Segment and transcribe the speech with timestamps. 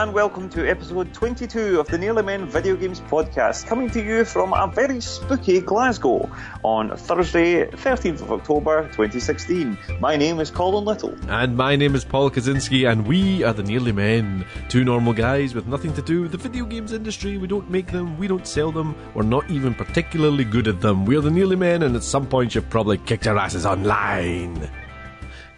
[0.00, 4.24] and welcome to episode 22 of the Nearly Men Video Games Podcast, coming to you
[4.24, 6.30] from a very spooky Glasgow
[6.62, 9.76] on Thursday, 13th of October 2016.
[10.00, 11.14] My name is Colin Little.
[11.28, 14.46] And my name is Paul Kaczynski, and we are the Nearly Men.
[14.70, 17.36] Two normal guys with nothing to do with the video games industry.
[17.36, 21.04] We don't make them, we don't sell them, we're not even particularly good at them.
[21.04, 24.70] We're the Nearly Men, and at some point you've probably kicked our asses online.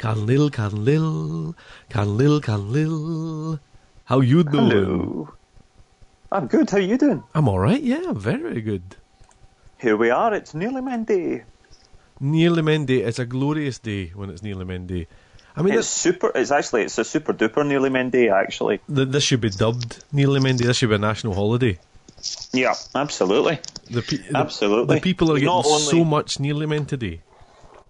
[0.00, 1.54] Can Lil, can Lil,
[1.88, 3.60] can Lil, can Lil.
[4.04, 4.70] How you doing?
[4.70, 5.34] Hello.
[6.30, 7.22] I'm good, how you doing?
[7.34, 8.96] I'm alright, yeah, I'm very, good.
[9.78, 11.44] Here we are, it's Nearly Men Day.
[12.20, 15.06] Nearly Men Day, it's a glorious day when it's Nearly Men Day.
[15.54, 18.80] I mean, It's super, it's actually, it's a super duper Nearly Men Day, actually.
[18.94, 21.78] th- this should be dubbed Nearly Men Day, this should be a national holiday.
[22.52, 23.58] Yeah, absolutely.
[23.90, 24.96] The, pe- the- Absolutely.
[24.96, 27.20] The people are getting only- so much Nearly Men today.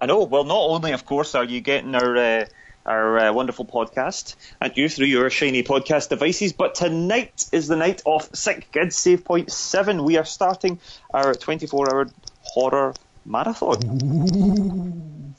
[0.01, 0.25] I know.
[0.25, 2.45] Well, not only, of course, are you getting our uh,
[2.87, 7.77] our uh, wonderful podcast and you through your shiny podcast devices, but tonight is the
[7.77, 10.05] night of Sick Kids Save Point Seven.
[10.05, 10.81] We are starting
[11.13, 12.09] our 24-hour
[12.43, 12.95] horror
[13.25, 15.35] marathon.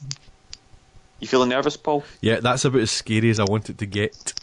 [1.19, 2.03] You feeling nervous, Paul?
[2.21, 4.33] Yeah, that's about as scary as I want it to get.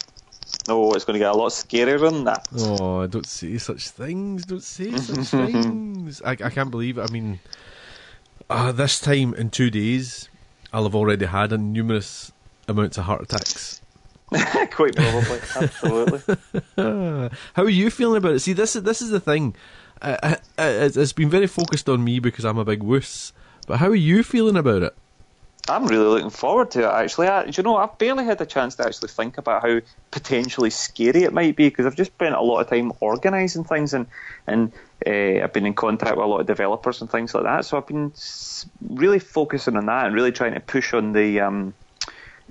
[0.68, 2.46] No, it's going to get a lot scarier than that.
[2.56, 4.44] Oh, don't say such things.
[4.44, 6.22] Don't say such things.
[6.22, 7.08] I, I can't believe it.
[7.08, 7.40] I mean,
[8.48, 10.28] uh, this time in two days,
[10.72, 12.32] I'll have already had a numerous
[12.70, 13.80] amounts of heart attacks.
[14.30, 16.36] Quite probably, absolutely.
[17.54, 18.40] How are you feeling about it?
[18.40, 19.56] See, this is this is the thing.
[20.00, 23.32] Uh, it's, it's been very focused on me because I'm a big wuss.
[23.66, 24.96] But how are you feeling about it?
[25.68, 26.86] I'm really looking forward to it.
[26.86, 29.80] Actually, I, do you know, I've barely had a chance to actually think about how
[30.10, 33.94] potentially scary it might be because I've just spent a lot of time organising things
[33.94, 34.06] and
[34.46, 34.72] and
[35.06, 37.64] uh, I've been in contact with a lot of developers and things like that.
[37.64, 38.12] So I've been
[38.88, 41.74] really focusing on that and really trying to push on the um,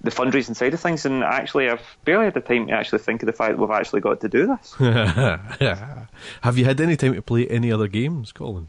[0.04, 1.06] the fundraising side of things.
[1.06, 3.70] And actually, I've barely had the time to actually think of the fact that we've
[3.72, 4.74] actually got to do this.
[6.42, 8.68] have you had any time to play any other games, Colin?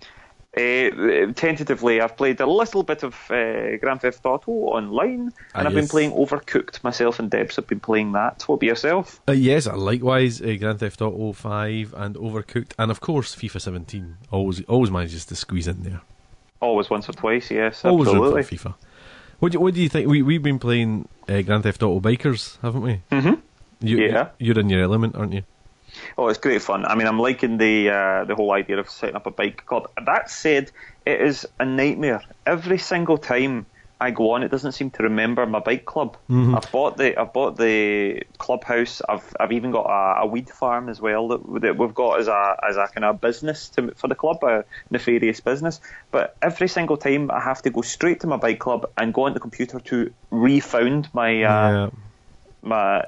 [0.56, 5.68] Uh, tentatively, I've played a little bit of uh, Grand Theft Auto online, Ah, and
[5.68, 6.82] I've been playing Overcooked.
[6.82, 8.42] Myself and Debs have been playing that.
[8.48, 9.20] What about yourself?
[9.28, 13.60] Uh, yes, uh, likewise, uh, Grand Theft Auto 5 and Overcooked, and of course FIFA
[13.60, 14.16] 17.
[14.32, 16.00] Always, always manages to squeeze in there.
[16.60, 18.42] Always once or twice, yes, Always room absolutely.
[18.42, 18.74] for FIFA.
[19.40, 20.08] What do, what do you think?
[20.08, 23.00] We we've been playing uh, Grand Theft Auto Bikers, haven't we?
[23.10, 23.34] hmm
[23.80, 24.28] You, Yeah.
[24.38, 25.42] You're in your element, aren't you?
[26.16, 26.84] Oh, it's great fun.
[26.84, 29.90] I mean, I'm liking the uh, the whole idea of setting up a bike club.
[30.06, 30.70] That said,
[31.04, 32.22] it is a nightmare.
[32.46, 33.66] Every single time
[34.00, 36.16] I go on, it doesn't seem to remember my bike club.
[36.30, 36.54] Mm-hmm.
[36.54, 39.02] I've bought the I've bought the clubhouse.
[39.06, 42.26] I've I've even got a, a weed farm as well that, that we've got as
[42.28, 45.80] a as a kind of business to, for the club, a nefarious business.
[46.10, 49.24] But every single time I have to go straight to my bike club and go
[49.24, 51.90] on the computer to refound my uh, yeah.
[52.62, 53.04] my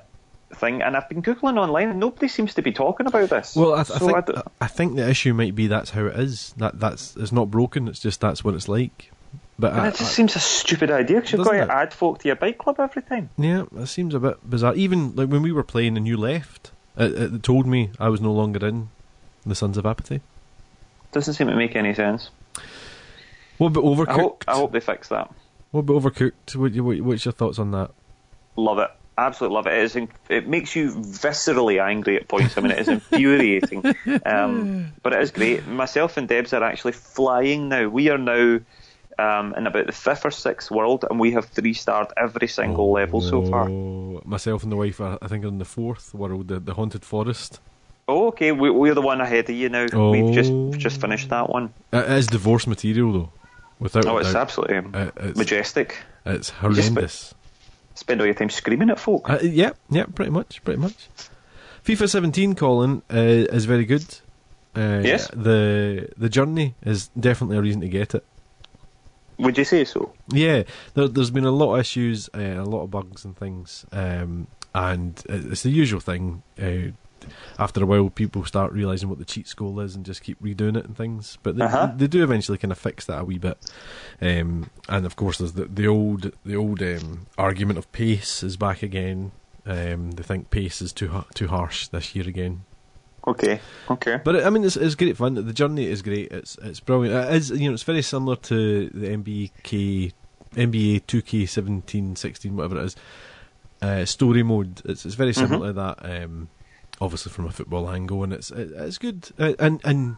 [0.54, 3.56] thing, and I've been googling online, and nobody seems to be talking about this.
[3.56, 6.18] Well, I, th- I think don't- I think the issue might be that's how it
[6.18, 6.52] is.
[6.58, 7.88] That that's it's not broken.
[7.88, 9.10] It's just that's what it's like.
[9.58, 11.68] But and I, it just I- seems a stupid idea because you've got to it?
[11.68, 13.30] add folk to your bike club every time.
[13.36, 14.74] yeah, it seems a bit bizarre.
[14.74, 18.20] Even like when we were playing and you left, it, it told me I was
[18.20, 18.88] no longer in
[19.46, 20.20] the Sons of Apathy.
[21.12, 22.30] Doesn't seem to make any sense.
[23.58, 24.08] What about Overcooked?
[24.08, 25.30] I hope I hope they fix that.
[25.70, 26.56] What about Overcooked?
[26.56, 27.90] What, what, what's your thoughts on that?
[28.56, 28.90] Love it.
[29.18, 29.74] Absolutely love it.
[29.74, 32.56] It, is, it makes you viscerally angry at points.
[32.56, 33.94] I mean, it is infuriating.
[34.26, 35.66] um, but it is great.
[35.66, 37.88] Myself and Debs are actually flying now.
[37.88, 38.60] We are now
[39.18, 42.90] um, in about the fifth or sixth world, and we have three starred every single
[42.92, 43.68] level so far.
[43.68, 46.74] Oh, Myself and the wife are, I think, are in the fourth world, the, the
[46.74, 47.60] haunted forest.
[48.08, 48.52] Oh, okay.
[48.52, 49.86] We, we're the one ahead of you now.
[50.10, 50.72] We've just Oh.
[50.72, 51.72] just finished that one.
[51.92, 53.32] It is divorce material, though.
[53.78, 54.42] Without Oh, it's doubt.
[54.42, 55.96] absolutely Uh, it's, majestic.
[56.26, 57.34] it's horrendous.
[57.94, 59.28] Spend all your time screaming at folk.
[59.30, 61.08] Uh, yeah, yeah, pretty much, pretty much.
[61.84, 63.16] FIFA 17, Colin, uh,
[63.56, 64.04] is very good.
[64.74, 65.28] Uh, Yes.
[65.34, 68.24] The the journey is definitely a reason to get it.
[69.42, 70.12] Would you say so?
[70.28, 70.62] Yeah,
[70.94, 74.46] there, there's been a lot of issues, uh, a lot of bugs and things, um,
[74.74, 76.42] and it's the usual thing.
[76.60, 76.92] Uh,
[77.56, 80.76] after a while, people start realizing what the cheat school is and just keep redoing
[80.76, 81.38] it and things.
[81.44, 81.92] But they, Uh-huh.
[81.96, 83.58] they do eventually kind of fix that a wee bit.
[84.20, 88.56] Um, and of course, there's the, the old the old um, argument of pace is
[88.56, 89.30] back again.
[89.64, 92.64] Um, they think pace is too too harsh this year again.
[93.26, 93.60] Okay.
[93.90, 94.20] Okay.
[94.24, 95.34] But I mean, it's, it's great fun.
[95.34, 96.32] The journey is great.
[96.32, 97.30] It's it's brilliant.
[97.30, 100.12] It is you know it's very similar to the MBK,
[100.56, 102.96] NBA 2K17, 16, whatever it is.
[103.80, 104.82] Uh, story mode.
[104.84, 105.98] It's it's very similar to that.
[106.24, 106.48] Um,
[107.00, 109.28] obviously from a football angle, and it's it, it's good.
[109.38, 110.16] Uh, and and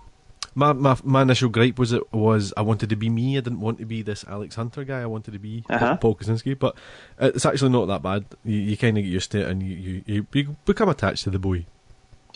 [0.54, 3.36] my, my my initial gripe was it was I wanted to be me.
[3.36, 5.00] I didn't want to be this Alex Hunter guy.
[5.02, 5.96] I wanted to be Uh-huh.
[5.96, 6.58] Paul Kaczynski.
[6.58, 6.76] But
[7.18, 8.24] it's actually not that bad.
[8.44, 11.30] You, you kind of get used to it, and you you you become attached to
[11.30, 11.66] the boy.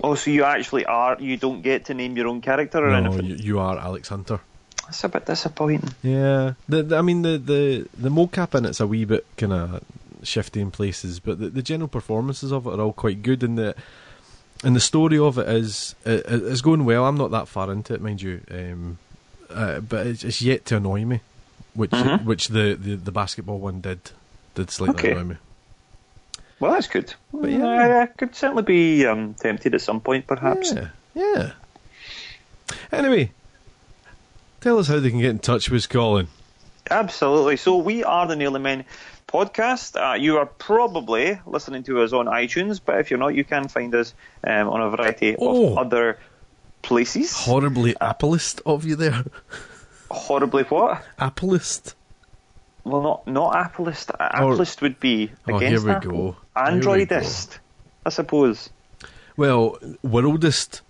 [0.02, 1.16] Oh, so you actually are?
[1.20, 3.26] You don't get to name your own character or No, anything?
[3.26, 4.40] you, you are Alex Hunter.
[4.86, 5.90] That's a bit disappointing.
[6.02, 9.52] Yeah, the, the- I mean the the the mocap in it's a wee bit kind
[9.52, 9.84] of
[10.22, 13.58] shifty in places, but the, the general performances of it are all quite good, and
[13.58, 13.74] the
[14.64, 17.04] and the story of it is it, it's going well.
[17.04, 18.98] I'm not that far into it, mind you, um,
[19.50, 21.20] uh, but it's, it's yet to annoy me,
[21.74, 22.24] which Mhm.
[22.24, 24.00] which the, the, the basketball one did
[24.54, 25.10] did slightly Okay.
[25.12, 25.36] annoy me.
[26.60, 27.14] Well, that's good.
[27.32, 27.64] But yeah.
[27.66, 30.72] I, I could certainly be um, tempted at some point, perhaps.
[30.72, 31.50] Yeah, yeah.
[32.92, 33.30] Anyway,
[34.60, 36.28] tell us how they can get in touch with Colin.
[36.90, 37.56] Absolutely.
[37.56, 38.84] So we are the Nearly Men
[39.28, 39.94] podcast.
[40.00, 43.68] Uh, you are probably listening to us on iTunes, but if you're not, you can
[43.68, 44.14] find us
[44.44, 45.72] um, on a variety Oh.
[45.72, 46.18] of other
[46.82, 47.32] places.
[47.34, 49.24] Horribly Appleist of you there.
[50.10, 51.04] Horribly what?
[51.18, 51.94] Appleist.
[52.88, 54.10] Well, not not Appleist.
[54.10, 56.10] Or- Appleist would be Oh, against we Apple.
[56.32, 56.36] go.
[56.56, 57.58] Androidist,
[58.06, 58.70] I suppose.
[59.36, 60.80] Well, worldist.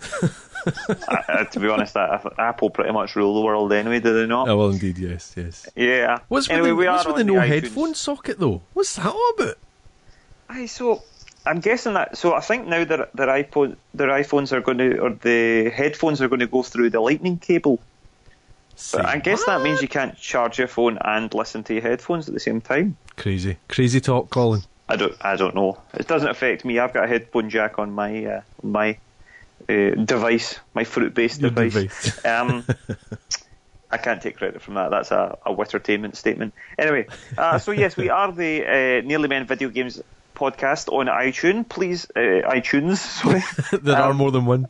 [0.66, 4.48] uh, to be honest, uh, Apple pretty much rule the world anyway, do they not?
[4.48, 5.66] Oh, well, indeed, yes, yes.
[5.76, 6.18] Yeah.
[6.28, 7.46] What's anyway, with we the, are what's with the no iTunes.
[7.48, 8.62] headphone socket, though?
[8.74, 9.58] What's that all about?
[10.48, 11.02] Aye, so
[11.46, 12.16] I'm guessing that.
[12.16, 16.20] So I think now that their iPhone, their iPhones are going to, or the headphones
[16.20, 17.80] are going to go through the Lightning cable.
[18.92, 22.28] But I guess that means you can't charge your phone and listen to your headphones
[22.28, 22.96] at the same time.
[23.16, 23.56] Crazy.
[23.68, 24.62] Crazy talk, Colin.
[24.88, 25.14] I don't.
[25.20, 25.78] I don't know.
[25.94, 26.78] It doesn't affect me.
[26.78, 28.98] I've got a headphone jack on my uh, my
[29.68, 31.72] uh, device, my fruit-based Your device.
[31.74, 32.24] device.
[32.24, 32.64] Um,
[33.90, 34.90] I can't take credit from that.
[34.90, 36.54] That's a, a Wittertainment statement.
[36.78, 37.06] Anyway,
[37.38, 40.02] uh, so yes, we are the uh, Nearly Men Video Games
[40.34, 41.68] podcast on iTunes.
[41.68, 42.18] Please, uh,
[42.50, 42.96] iTunes.
[43.22, 43.42] Sorry,
[43.80, 44.66] there are Um, more than one.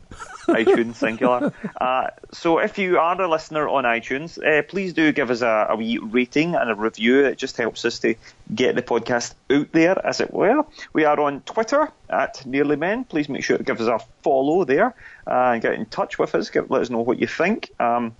[0.47, 1.53] iTunes singular.
[1.79, 5.67] Uh, so if you are a listener on iTunes, uh, please do give us a,
[5.69, 7.25] a wee rating and a review.
[7.25, 8.15] It just helps us to
[8.53, 10.65] get the podcast out there, as it were.
[10.93, 13.03] We are on Twitter at Nearly Men.
[13.03, 14.95] Please make sure to give us a follow there
[15.25, 16.49] uh, and get in touch with us.
[16.49, 17.71] Give, let us know what you think.
[17.79, 18.15] Um,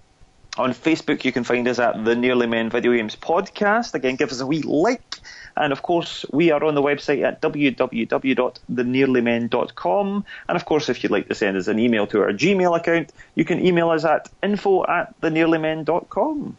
[0.58, 3.94] on Facebook, you can find us at the Nearly Men Video Games Podcast.
[3.94, 5.20] Again, give us a wee like.
[5.58, 10.26] And of course, we are on the website at www.thenearlymen.com.
[10.48, 13.12] And of course, if you'd like to send us an email to our Gmail account,
[13.36, 16.56] you can email us at info at thenearlymen.com.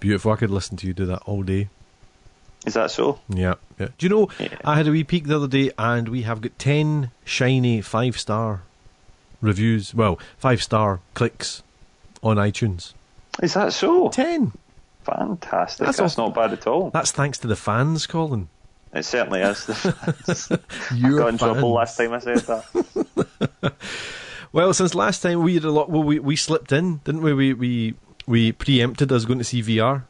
[0.00, 0.32] Beautiful.
[0.32, 1.68] I could listen to you do that all day.
[2.66, 3.18] Is that so?
[3.28, 3.54] Yeah.
[3.78, 3.88] yeah.
[3.96, 4.48] Do you know, Yeah.
[4.64, 8.18] I had a wee peek the other day and we have got 10 shiny five
[8.18, 8.62] star
[9.40, 9.94] reviews.
[9.94, 11.62] Well, five star clicks
[12.22, 12.92] on iTunes.
[13.42, 14.10] Is that so?
[14.10, 14.52] 10.
[15.04, 15.86] Fantastic.
[15.86, 16.90] That's That's, not bad at all.
[16.90, 18.48] That's thanks to the fans, Colin.
[18.92, 19.68] It certainly is.
[19.86, 23.74] I Your got in trouble last time I said that.
[24.52, 25.90] Well, since last time we had a lot.
[25.90, 27.32] Well, we we slipped in, didn't we?
[27.32, 27.94] We we
[28.26, 30.02] we preempted us going to see VR.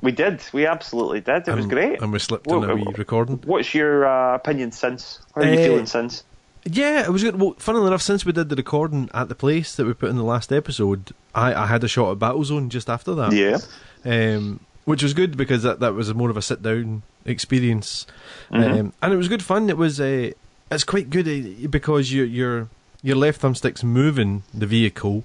[0.00, 0.42] We did.
[0.52, 1.46] We absolutely did.
[1.46, 2.00] It was great.
[2.00, 3.42] and we slipped Well, in a uh, wee recording.
[3.44, 5.20] What's your uh, opinion since?
[5.34, 6.24] How are you Uh, feeling since?
[6.64, 7.38] Yeah, it was good.
[7.38, 10.16] Well, funnily enough, since we did the recording at the place that we put in
[10.16, 13.32] the last episode, I, I had a shot at Battlezone just after that.
[13.32, 13.58] Yeah.
[14.06, 18.06] Um, which was good because that, that was more of a sit down experience,
[18.52, 18.80] Mhm.
[18.80, 19.68] um, and it was good fun.
[19.68, 20.30] It was uh,
[20.70, 22.68] it's quite good uh, because your your
[23.02, 25.24] your left thumbstick's moving the vehicle,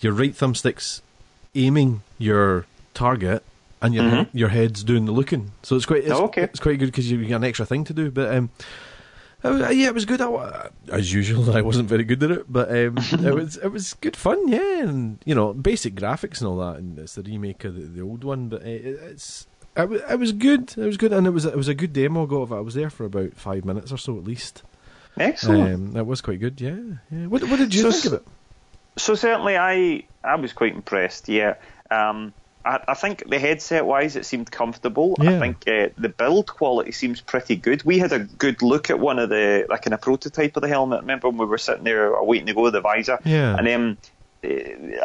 [0.00, 1.02] your right thumbstick's
[1.54, 2.64] aiming your
[2.94, 3.42] target,
[3.82, 4.28] and your Mhm.
[4.32, 5.50] your head's doing the looking.
[5.62, 6.42] So it's quite it's, Oh, okay.
[6.44, 8.10] it's quite good because you get an extra thing to do.
[8.10, 8.50] But um,
[9.50, 10.20] was- yeah, it was good.
[10.20, 12.96] I, as usual, I wasn't very good at it, but um,
[13.26, 14.48] it was it was good fun.
[14.48, 17.82] Yeah, and you know, basic graphics and all that, and it's the remake of the,
[17.82, 18.48] the old one.
[18.48, 19.46] But uh, it, it's
[19.76, 20.74] it, wa- it was good.
[20.76, 22.24] It was good, and it was it was a good demo.
[22.24, 22.56] I got of it.
[22.56, 24.62] I was there for about five minutes or so at least.
[25.18, 25.90] Excellent.
[25.92, 26.60] Um, it was quite good.
[26.60, 26.76] Yeah,
[27.10, 27.26] yeah.
[27.26, 28.26] What what did you So think of it?
[28.96, 31.28] So certainly, I I was quite impressed.
[31.28, 31.54] Yeah,
[31.90, 32.32] um,
[32.64, 35.16] I, I think the headset wise, it seemed comfortable.
[35.20, 35.36] Yeah.
[35.36, 37.82] I think uh, the build quality seems pretty good.
[37.84, 40.68] We had a good look at one of the like in a prototype of the
[40.68, 41.00] helmet.
[41.00, 43.18] Remember when we were sitting there waiting to go to the visor?
[43.24, 43.56] Yeah.
[43.58, 43.98] And um,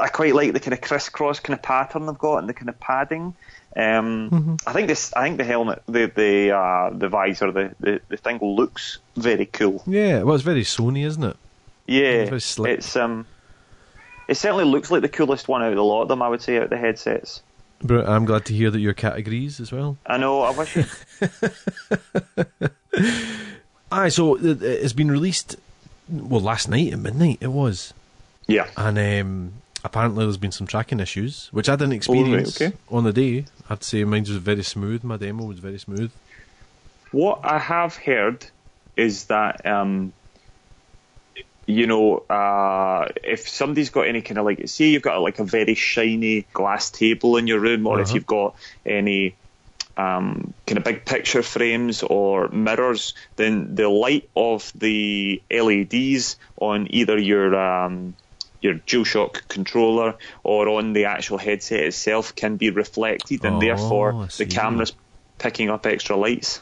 [0.02, 2.70] I quite like the kind of crisscross kind of pattern they've got and the kind
[2.70, 3.34] of padding.
[3.76, 4.62] Um, Mhm.
[4.66, 5.14] I think this.
[5.16, 9.46] I think the helmet, the the uh, the visor, the, the the thing looks very
[9.46, 9.84] cool.
[9.86, 11.38] Yeah, well, it's very Sony, isn't it?
[11.86, 12.80] Yeah, Very slick.
[12.80, 13.28] it's um,
[14.28, 16.24] it certainly looks like the coolest one out of the lot of them.
[16.24, 17.44] I would say out of the headsets.
[17.84, 19.98] But I'm glad to hear that your categories as well.
[20.06, 20.42] I know.
[20.42, 20.78] I wish.
[20.78, 20.88] It,
[23.92, 25.56] Aye, so it- it's been released.
[26.10, 27.94] Well, last night at midnight it was.
[28.48, 28.68] yeah.
[28.78, 29.54] and um,
[29.84, 32.76] apparently there's been some tracking issues, which I didn't experience okay.
[32.90, 33.46] on the day.
[33.70, 35.04] I'd say mine was very smooth.
[35.04, 36.12] My demo was very smooth.
[37.12, 38.46] What I have heard
[38.96, 40.14] is that um,
[41.68, 45.40] you know, uh, if somebody's got any kind of like, say you've got a, like
[45.40, 48.16] a very shiny glass table in your room, or if Uh-huh.
[48.16, 48.56] you've got
[48.86, 49.36] any
[49.98, 56.88] um, kind of big picture frames or mirrors, then the light of the LEDs on
[56.92, 58.16] either your um,
[58.62, 64.14] your DualShock controller or on the actual headset itself can be reflected, and Oh, therefore
[64.38, 64.94] the camera's
[65.38, 66.62] picking up extra lights.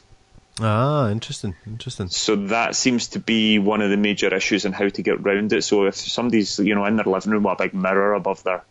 [0.62, 2.08] Ah, interesting, interesting.
[2.08, 5.52] So that seems to be one of the major issues in how to get round
[5.52, 5.64] it.
[5.64, 8.64] So if somebody's you know in their living room with a big mirror above their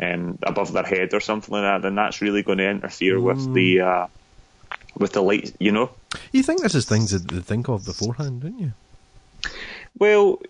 [0.00, 3.52] um, above their head or something like that, then that's really going to interfere with
[3.54, 4.06] the uh,
[4.98, 5.56] with the light.
[5.58, 5.90] You know.
[6.32, 8.72] You think this is things that they think of beforehand, don't you?
[9.98, 10.40] Well,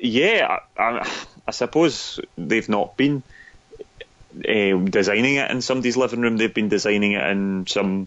[0.00, 1.10] yeah, I, I,
[1.48, 3.24] I suppose they've not been
[4.36, 6.36] uh, designing it in somebody's living room.
[6.36, 8.06] They've been designing it in some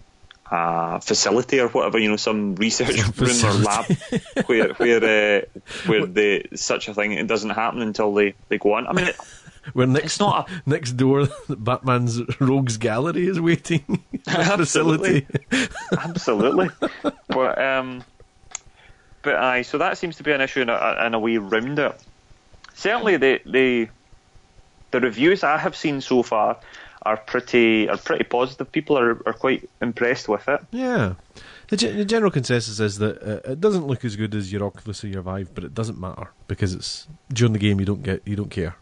[0.52, 3.86] uh, facility or whatever, you know, some research room or lab
[4.48, 5.42] where where uh,
[5.86, 8.88] where the such a thing it doesn't happen until they, they go on.
[8.88, 9.16] I mean, it,
[9.74, 14.04] Where next It's not next door, Batman's Rogues Gallery is waiting.
[14.28, 15.22] Absolutely.
[15.22, 15.74] Facility.
[15.92, 16.70] absolutely,
[17.28, 18.04] but um,
[19.22, 21.78] but aye, so that seems to be an issue in a, in a way round
[21.78, 21.96] it.
[22.74, 23.90] Certainly, the the
[24.92, 26.58] the reviews I have seen so far
[27.04, 28.72] are pretty are pretty positive.
[28.72, 30.62] People are, are quite impressed with it.
[30.72, 31.14] Yeah.
[31.70, 34.64] The, ge- the general consensus is that uh, it doesn't look as good as your
[34.64, 38.02] Oculus or your Vive, but it doesn't matter because it's during the game you don't
[38.04, 38.76] get you don't care.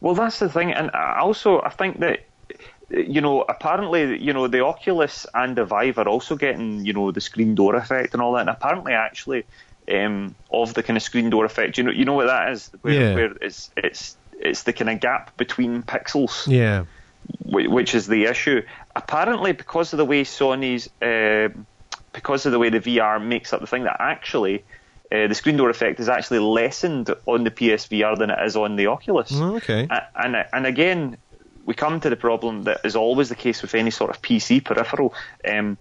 [0.00, 2.20] Well, that's the thing, and I also I think that
[2.90, 7.10] you know apparently you know the Oculus and the Vive are also getting you know
[7.12, 9.44] the screen door effect and all that, and apparently actually
[9.90, 12.70] um, of the kind of screen door effect, you know you know what that is,
[12.82, 13.14] where, Yeah.
[13.14, 16.46] where it's it's it's the kind of gap between pixels.
[16.48, 16.84] Yeah.
[17.44, 18.62] Whi- which is the issue.
[18.94, 21.66] Apparently, because of the way Sony's, um
[22.12, 24.64] because of the way the VR makes up the thing, that actually
[25.10, 28.76] uh, the screen door effect is actually lessened on the PSVR than it is on
[28.76, 29.30] the Oculus.
[29.34, 29.86] Oh, okay.
[30.14, 31.16] And and again,
[31.64, 34.64] we come to the problem that is always the case with any sort of PC
[34.64, 35.14] peripheral.
[35.48, 35.76] Um,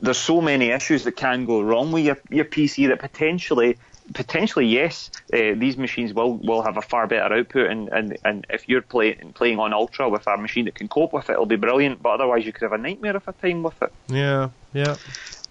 [0.00, 3.78] there's so many issues that can go wrong with your, your PC that potentially,
[4.14, 8.46] potentially yes, uh, these machines will, will have a far better output, and, and, and
[8.50, 11.46] if you're play, playing on ultra with a machine that can cope with it, it'll
[11.46, 12.02] be brilliant.
[12.02, 13.92] But otherwise, you could have a nightmare of a time with it.
[14.08, 14.50] Yeah.
[14.72, 14.96] Yeah.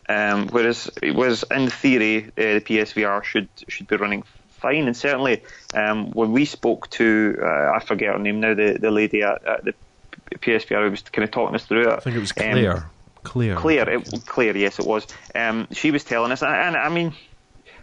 [0.09, 4.87] Um, whereas, whereas in theory, uh, the PSVR should should be running fine.
[4.87, 5.43] And certainly,
[5.73, 9.45] um, when we spoke to, uh, I forget her name now, the, the lady at,
[9.45, 9.73] at the
[10.31, 11.93] PSVR who was kind of talking us through it.
[11.93, 12.89] I think it was um, Claire.
[13.23, 13.55] Claire.
[13.55, 15.07] Claire, it, Claire, yes, it was.
[15.35, 17.13] Um, she was telling us, and, and I mean,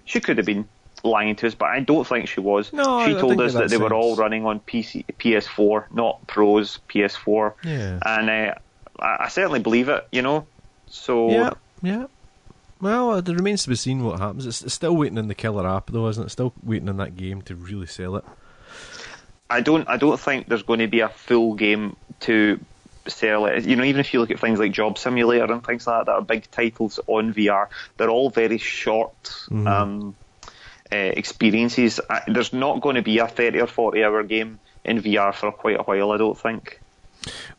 [0.08, 0.66] she could have been
[1.04, 2.72] lying to us, but I don't think she was.
[2.72, 6.26] No, she I told us that that they were all running on PC, PS4, not
[6.26, 7.54] Pros, PS4.
[7.64, 7.98] Yeah.
[8.04, 8.54] And uh,
[8.98, 10.46] I, I certainly believe it, you know.
[10.86, 11.50] So Yeah.
[11.82, 12.06] Yeah.
[12.80, 14.46] Well, it remains to be seen what happens.
[14.46, 16.30] It's, it's still waiting in the killer app, though, isn't it?
[16.30, 18.24] Still waiting in that game to really sell it.
[19.50, 22.60] I don't I don't think there's going to be a full game to
[23.08, 26.06] You know, even if you look at things like Job Simulator and things like that
[26.06, 30.14] that are big titles on VR, they're all very short um,
[30.92, 32.00] uh, experiences.
[32.08, 35.52] I, there's not going to be a 30 or 40 hour game in VR for
[35.52, 36.80] quite a while, I don't think.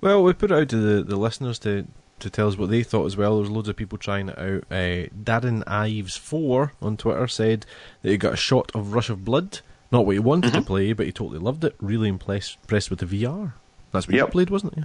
[0.02, 1.86] Well, we put it out to the, the listeners to,
[2.20, 3.38] to tell us what they thought as well.
[3.38, 4.64] There's loads of people trying it out.
[4.72, 7.66] Uh, Darren Ives4 on Twitter said
[8.02, 9.60] that he got a shot of Rush of Blood.
[9.92, 11.76] Not what he wanted to play, but he totally loved it.
[11.80, 13.54] Really impressed, impressed with the VR.
[13.92, 14.32] That's what you Yep.
[14.32, 14.84] played, wasn't it?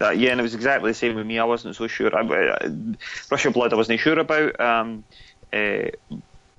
[0.00, 1.38] Uh, yeah, and it was exactly the same with me.
[1.38, 2.14] I wasn't so sure.
[2.14, 5.04] I, uh, Blood, I wasn't sure about, um,
[5.52, 5.90] uh,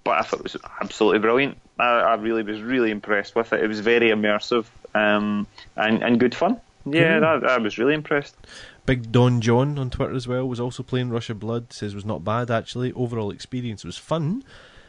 [0.03, 1.57] but I thought it was absolutely brilliant.
[1.79, 3.63] I, I really was really impressed with it.
[3.63, 6.59] It was very immersive um, and and good fun.
[6.85, 7.39] Yeah, Cool.
[7.41, 8.35] that, I was really impressed.
[8.85, 11.71] Big Don John on Twitter as well was also playing Rush of Blood.
[11.71, 12.91] Says it was not bad actually.
[12.93, 14.43] Overall experience was fun.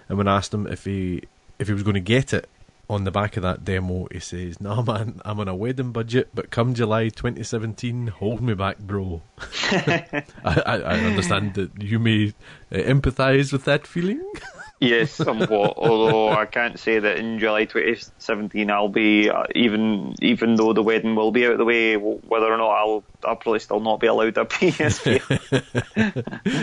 [0.09, 1.23] And when I asked him if he
[1.59, 2.49] if he was going to get it
[2.91, 6.31] on the back of that demo, he says, "Nah, man, I'm on a wedding budget,
[6.35, 9.23] but come July 2017, hold me back, bro."
[9.71, 12.35] I, I, understand that you may
[12.73, 14.23] uh, empathise with that feeling.
[14.83, 15.75] Yes, somewhat.
[15.77, 20.83] although I can't say that in July 2017 I'll be uh, even even though the
[20.83, 24.01] wedding will be out of the way, whether or not I'll I'll probably still not
[24.01, 25.21] be allowed a PSP.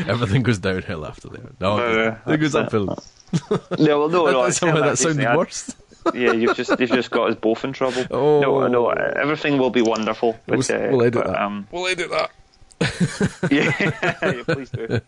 [0.09, 1.61] Everything goes downhill after that.
[1.61, 2.97] No, Uh, it goes uphill.
[3.77, 4.49] no, well, no, no.
[4.49, 5.75] Somehow that actually sounded worse.
[6.13, 8.05] Yeah, you've just you've just got us both in trouble.
[8.11, 8.39] Oh.
[8.41, 10.37] No, no, everything will be wonderful.
[10.45, 11.41] But, We'll- uh, we'll edit but, that.
[11.41, 12.31] Um, We'll edit that.
[13.51, 13.73] yeah,
[14.21, 15.01] yeah, please do.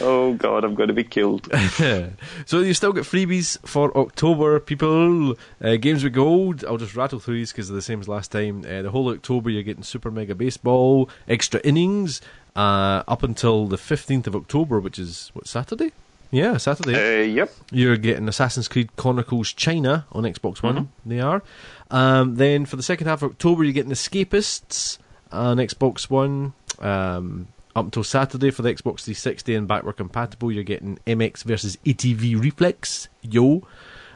[0.00, 1.48] Oh God, I'm going to be killed.
[2.46, 5.34] so you still get freebies for October, people.
[5.60, 6.64] Uh, Games with Gold.
[6.64, 8.64] I'll just rattle through these because they're the same as last time.
[8.64, 12.20] Uh, the whole October, you're getting Super Mega Baseball, extra innings,
[12.54, 15.90] uh, up until the 15th of October, which is what Saturday.
[16.32, 16.94] Yeah, Saturday.
[16.94, 17.52] Uh, yep.
[17.70, 20.90] You're getting Assassin's Creed Chronicles China on Xbox One.
[21.04, 21.42] They are.
[21.90, 24.96] Um, then for the second half of October, you're getting Escapists
[25.30, 26.54] on Xbox One.
[26.78, 31.76] Um, up until Saturday for the Xbox 360 and backward compatible, you're getting MX versus
[31.84, 33.62] ATV Reflex, yo.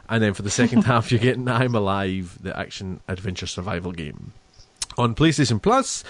[0.09, 4.33] And then for the second half, you're getting I'm Alive, the action adventure survival game.
[4.97, 6.03] On PlayStation Plus,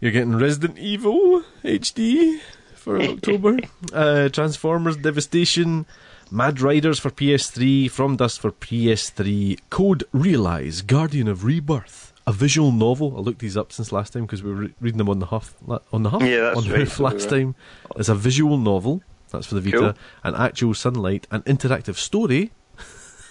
[0.00, 2.40] you're getting Resident Evil HD
[2.82, 3.58] for October,
[3.92, 5.86] uh, Transformers Devastation,
[6.30, 12.72] Mad Riders for PS3, From Dust for PS3, Code Realize, Guardian of Rebirth, a visual
[12.72, 13.16] novel.
[13.16, 15.26] I looked these up since last time because we were re- reading them on the
[15.26, 15.54] Huff,
[15.92, 17.30] on the Huff, Yeah, that's on right, last right.
[17.30, 17.54] time.
[17.96, 19.02] It's a visual novel.
[19.30, 19.94] That's for the Vita, Cool.
[20.24, 22.50] an actual sunlight, an interactive story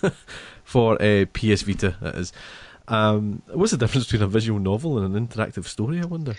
[0.63, 1.95] for uh, PS Vita.
[2.01, 2.33] It is.
[2.87, 6.01] Um, what's the difference between a visual novel and an interactive story?
[6.01, 6.35] I wonder.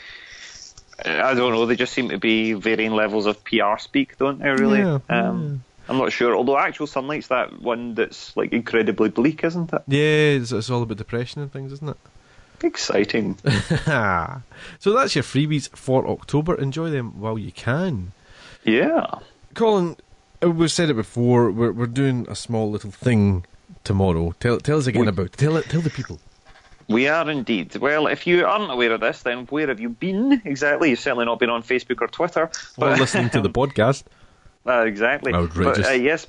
[1.05, 1.67] I don't know.
[1.67, 4.49] They just seem to be varying levels of PR speak, don't they?
[4.51, 4.79] Really.
[4.81, 6.37] Yeah, um, I'm not sure.
[6.37, 9.83] Although actual sunlight's that one that's like incredibly bleak, isn't it?
[9.89, 11.97] Yeah, it's, it's all about depression and things, isn't it?
[12.65, 13.37] Exciting.
[14.79, 16.55] so that's your freebies for October.
[16.55, 18.13] Enjoy them while you can.
[18.65, 19.07] yeah.
[19.55, 19.97] Colin,
[20.43, 21.51] uh, we've said it before.
[21.51, 23.45] We're we're doing a small little thing
[23.85, 24.35] tomorrow.
[24.41, 25.33] Tell tell us again We- about.
[25.33, 25.67] Tell it.
[25.67, 26.21] Tell the people.
[26.89, 27.77] We are indeed.
[27.77, 30.91] Well, if you aren't aware of this, then where have you been exactly?
[30.91, 32.51] You've certainly not been on Facebook or Twitter.
[32.77, 34.05] Or listening to the podcast.
[34.67, 35.33] Uh, exactly.
[35.33, 35.79] Outrageous.
[35.79, 36.27] But, uh, yes,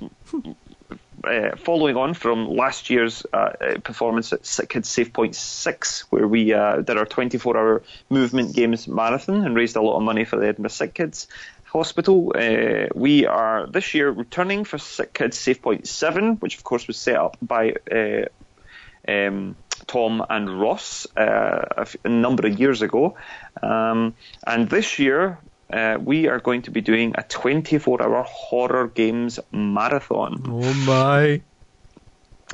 [1.24, 3.52] uh, following on from last year's uh,
[3.84, 8.56] performance at Sick Kids Save Point 6, where we uh, did our 24 hour movement
[8.56, 11.28] games marathon and raised a lot of money for the Edinburgh Sick Kids
[11.74, 16.64] Hospital, uh, we are this year returning for Sick Kids Save Point 7, which of
[16.64, 17.74] course was set up by.
[17.92, 18.26] Uh,
[19.06, 19.56] um,
[19.88, 23.16] Tom and Ross uh, a, number of years ago.
[23.62, 24.16] Um,
[24.46, 25.40] and this year,
[25.72, 30.44] uh, we are going to be doing a 24 hour horror games marathon.
[30.48, 31.42] Oh my!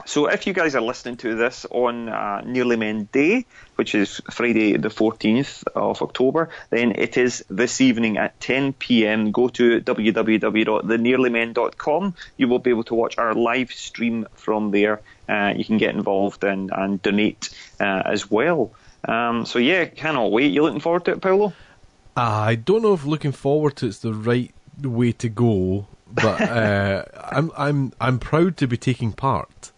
[0.06, 4.22] So if you guys are listening to this on uh, Nearly Men Day, which is
[4.32, 9.32] Friday the 14th of October, then it is this evening at 10 p.m.
[9.32, 12.16] Go to www.thenearlymen.com.
[12.38, 15.02] You will be able to watch our live stream from there.
[15.28, 18.72] Uh, you can get involved and, and donate uh, as well.
[19.08, 20.52] Um, so yeah, cannot wait.
[20.52, 21.54] You looking forward to it, Paolo?
[22.18, 27.04] I don't know if looking forward to it's the right way to go, but uh,
[27.32, 29.72] I'm I'm I'm proud to be taking part.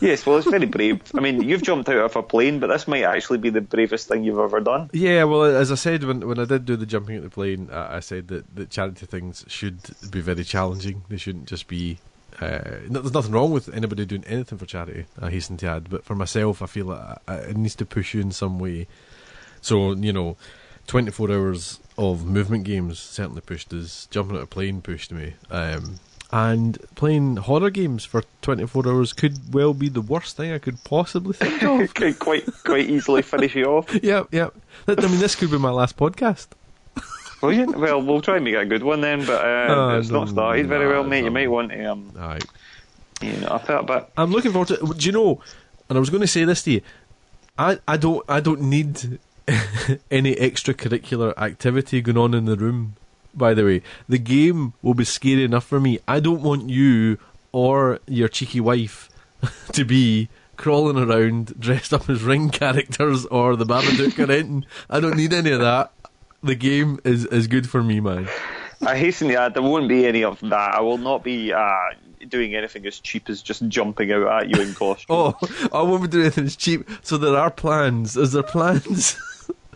[0.00, 1.00] Yes, well, it's very brave.
[1.14, 4.08] I mean, you've jumped out of a plane, but this might actually be the bravest
[4.08, 4.90] thing you've ever done.
[4.92, 7.68] Yeah, well, as I said when when I did do the jumping at the plane,
[7.70, 9.78] uh, I said that, that charity things should
[10.10, 11.04] be very challenging.
[11.08, 11.98] They shouldn't just be.
[12.40, 15.06] Uh, no, there's nothing wrong with anybody doing anything for charity.
[15.20, 18.12] I hasten to add, but for myself, I feel that I, it needs to push
[18.12, 18.88] you in some way.
[19.60, 20.36] So you know,
[20.86, 24.06] 24 hours of movement games certainly pushed us.
[24.10, 25.34] Jumping out of a plane pushed me.
[25.50, 25.96] Um,
[26.32, 30.82] and playing horror games for 24 hours could well be the worst thing I could
[30.84, 31.94] possibly think of.
[31.94, 33.94] Could quite quite easily finish you off.
[34.02, 34.54] yep, yep.
[34.88, 36.48] I mean, this could be my last podcast.
[37.40, 37.76] Brilliant.
[37.76, 40.20] Well, we'll try and make it a good one then, but uh, Oh, it's no,
[40.20, 41.20] not started very well, mate.
[41.20, 41.26] no.
[41.26, 42.10] You might want to, um,
[43.20, 44.08] you know, up it a bit.
[44.16, 44.76] I'm looking forward to.
[44.96, 45.42] Do you know?
[45.88, 46.80] And I was going to say this to you.
[47.58, 49.18] I, I don't I don't need
[50.10, 52.96] any extracurricular activity going on in the room.
[53.34, 55.98] By the way, the game will be scary enough for me.
[56.06, 57.18] I don't want you
[57.52, 59.08] or your cheeky wife
[59.72, 64.64] to be crawling around dressed up as ring characters or the Babadook or anything.
[64.88, 65.92] I don't need any of that.
[66.42, 68.28] The game is is good for me, man.
[68.82, 70.74] I hasten to add, there won't be any of that.
[70.74, 71.90] I will not be uh,
[72.28, 75.06] doing anything as cheap as just jumping out at you in costume.
[75.08, 75.38] Oh,
[75.72, 76.88] I won't be doing anything as cheap.
[77.02, 78.16] So there are plans.
[78.16, 79.16] Is there plans?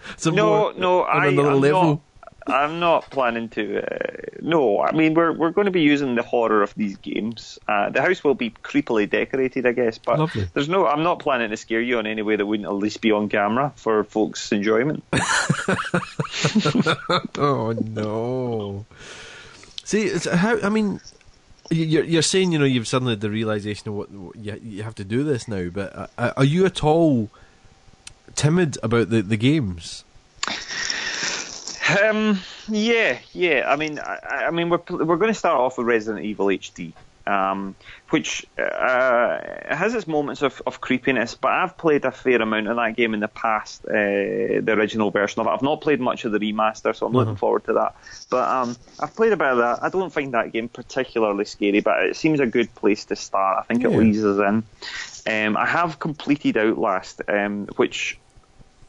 [0.16, 1.83] Some no, no, I, level.
[1.85, 2.01] not.
[2.47, 3.83] I'm not planning to.
[3.83, 7.59] Uh, no, I mean we're we're going to be using the horror of these games.
[7.68, 10.49] Uh, the house will be creepily decorated, I guess, but Lovely.
[10.55, 10.87] there's no.
[10.87, 13.29] I'm not planning to scare you in any way that wouldn't at least be on
[13.29, 15.05] camera for folks' enjoyment.
[17.38, 18.87] Oh no!
[19.85, 21.01] See, it's how I mean,
[21.71, 24.59] you- you're you're saying you know you've suddenly had the realization of what, what you
[24.62, 27.31] you have to do this now, but uh, are you at all
[28.38, 30.05] timid about the the games?
[32.03, 33.64] Um, yeah, yeah.
[33.66, 36.92] I mean, I, I mean, we're we're going to start off with Resident Evil HD,
[37.27, 37.74] um,
[38.11, 39.38] which uh,
[39.74, 41.35] has its moments of, of creepiness.
[41.35, 45.11] But I've played a fair amount of that game in the past, uh, the original
[45.11, 45.51] version of it.
[45.51, 47.96] I've not played much of the remaster, so I'm looking forward to that.
[48.29, 49.83] But um, I've played a bit of that.
[49.83, 53.59] I don't find that game particularly scary, but it seems a good place to start.
[53.61, 54.03] I think it Yeah.
[54.03, 54.62] eases in.
[55.27, 58.18] Um, I have completed Outlast, um, which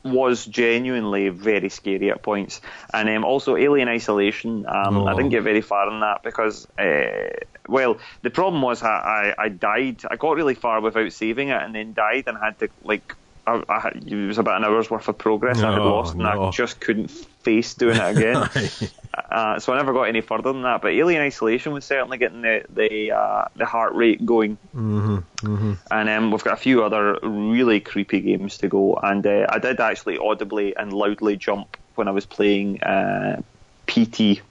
[0.03, 2.61] was genuinely very scary at points.
[2.93, 4.65] And um, also Alien Isolation.
[4.65, 5.15] Um, I Oh.
[5.15, 7.29] didn't get very far in that because, uh,
[7.67, 10.01] well, the problem was I, I, I died.
[10.09, 13.13] I got really far without saving it and then died and had to, like,
[13.45, 16.25] I, I, it was about an hour's worth of progress I had Oh, lost and.
[16.27, 17.09] I just couldn't
[17.43, 18.49] face doing it again.
[19.29, 20.81] uh, so I never got any further than that.
[20.81, 24.57] But Alien Isolation was certainly getting the the uh, the heart rate going.
[24.75, 25.73] Mm-hmm, mm-hmm.
[25.91, 28.95] And um, we've got a few other really creepy games to go.
[28.95, 33.41] And uh, I did actually audibly and loudly jump when I was playing uh,
[33.87, 34.41] PT,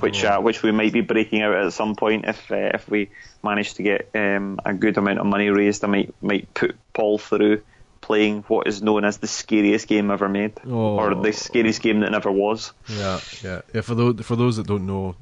[0.00, 0.36] which Oh.
[0.36, 3.10] uh, which we might be breaking out at some point if uh, if we
[3.42, 5.84] manage to get um, a good amount of money raised.
[5.84, 7.62] I might might put Paul through
[8.00, 10.98] playing what is known as the scariest game ever made, Oh.
[10.98, 12.72] or the scariest game that never was.
[12.88, 13.60] Yeah, yeah.
[13.74, 15.14] yeah for those for those that don't know,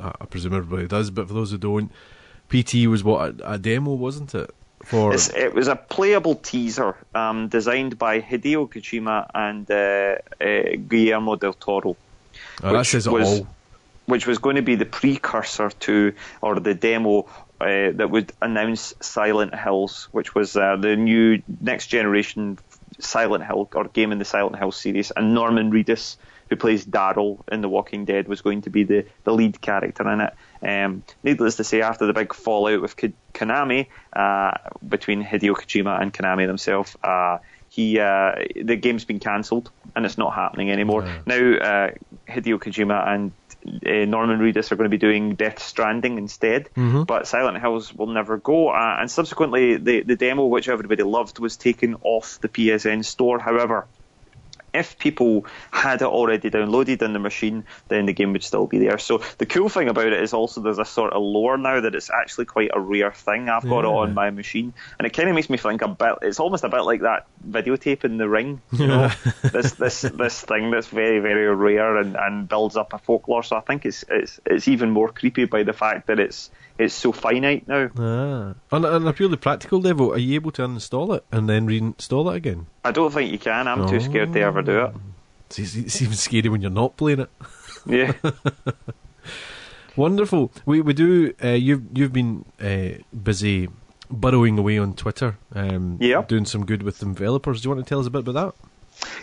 [0.00, 1.90] I presume everybody does, but for those who don't,
[2.50, 4.50] PT was what a, a demo, wasn't it?
[4.84, 10.76] For It's, it was a playable teaser um, designed by Hideo Kojima and uh, uh,
[10.88, 11.96] Guillermo del Toro.
[12.62, 13.46] Oh, that which was, all.
[14.06, 17.26] Which was going to be the precursor to, or the demo
[17.60, 22.58] uh, that would announce Silent Hills, which was uh, the new next generation
[23.00, 25.10] Silent Hill or game in the Silent Hill series.
[25.10, 26.16] And Norman Reedus,
[26.48, 30.08] who plays Daryl in The Walking Dead, was going to be the, the lead character
[30.10, 30.34] in it.
[30.62, 34.52] Um, needless to say, after the big fallout with K- Konami, uh,
[34.86, 37.38] between Hideo Kojima and Konami themselves, uh,
[37.70, 41.04] he uh, the game's been cancelled and it's not happening anymore.
[41.04, 41.20] Yeah.
[41.26, 41.90] Now uh,
[42.28, 43.32] Hideo Kojima and
[43.66, 47.06] uh, Norman Reedus are going to be doing Death Stranding instead, Mhm.
[47.06, 48.68] but Silent Hills will never go.
[48.68, 53.38] Uh, and subsequently, the the demo, which everybody loved, was taken off the PSN store.
[53.38, 53.86] However,
[54.72, 58.78] if people had it already downloaded on the machine, then the game would still be
[58.78, 58.98] there.
[58.98, 61.94] So the cool thing about it is also there's a sort of lore now that
[61.94, 63.48] it's actually quite a rare thing.
[63.48, 66.14] I've got it on my machine, and it kind of makes me think a bit.
[66.22, 68.60] It's almost a bit like that videotape in the ring.
[68.72, 69.10] You know,
[69.42, 73.42] this this this thing that's very very rare and, and builds up a folklore.
[73.42, 76.94] So I think it's it's it's even more creepy by the fact that it's it's
[76.94, 77.90] so finite now.
[77.98, 78.54] Ah.
[78.74, 81.66] On, a- on a purely practical level, are you able to uninstall it and then
[81.66, 82.66] reinstall it again?
[82.84, 83.66] I don't think you can.
[83.68, 84.92] I'm too scared to ever do it.
[85.50, 87.30] It's, it's, it's even scary when you're not playing it.
[87.86, 88.12] Yeah.
[89.96, 90.52] Wonderful.
[90.66, 91.32] We we do.
[91.42, 93.68] Uh, you've you've been uh, busy
[94.10, 96.22] burrowing away on Twitter, um, Yeah.
[96.22, 97.62] doing some good with the developers.
[97.62, 98.67] Do you want to tell us a bit about that?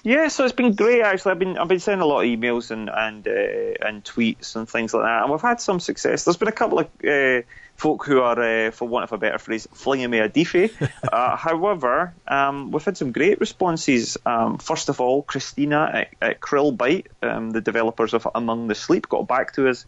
[0.04, 1.32] Yeah, so it's been great actually.
[1.32, 4.70] I've been I've been sending a lot of emails and and uh, and tweets and
[4.70, 6.24] things like that, and we've had some success.
[6.24, 7.42] There's been a couple of uh,
[7.76, 10.70] folk who are, uh, for want of a better phrase, flinging me a defy.
[11.12, 14.18] uh, however, um, we've had some great responses.
[14.26, 19.10] Um, first of all, Christina at, at Krillbite, um, the developers of Among the Sleep,
[19.10, 19.86] got back to us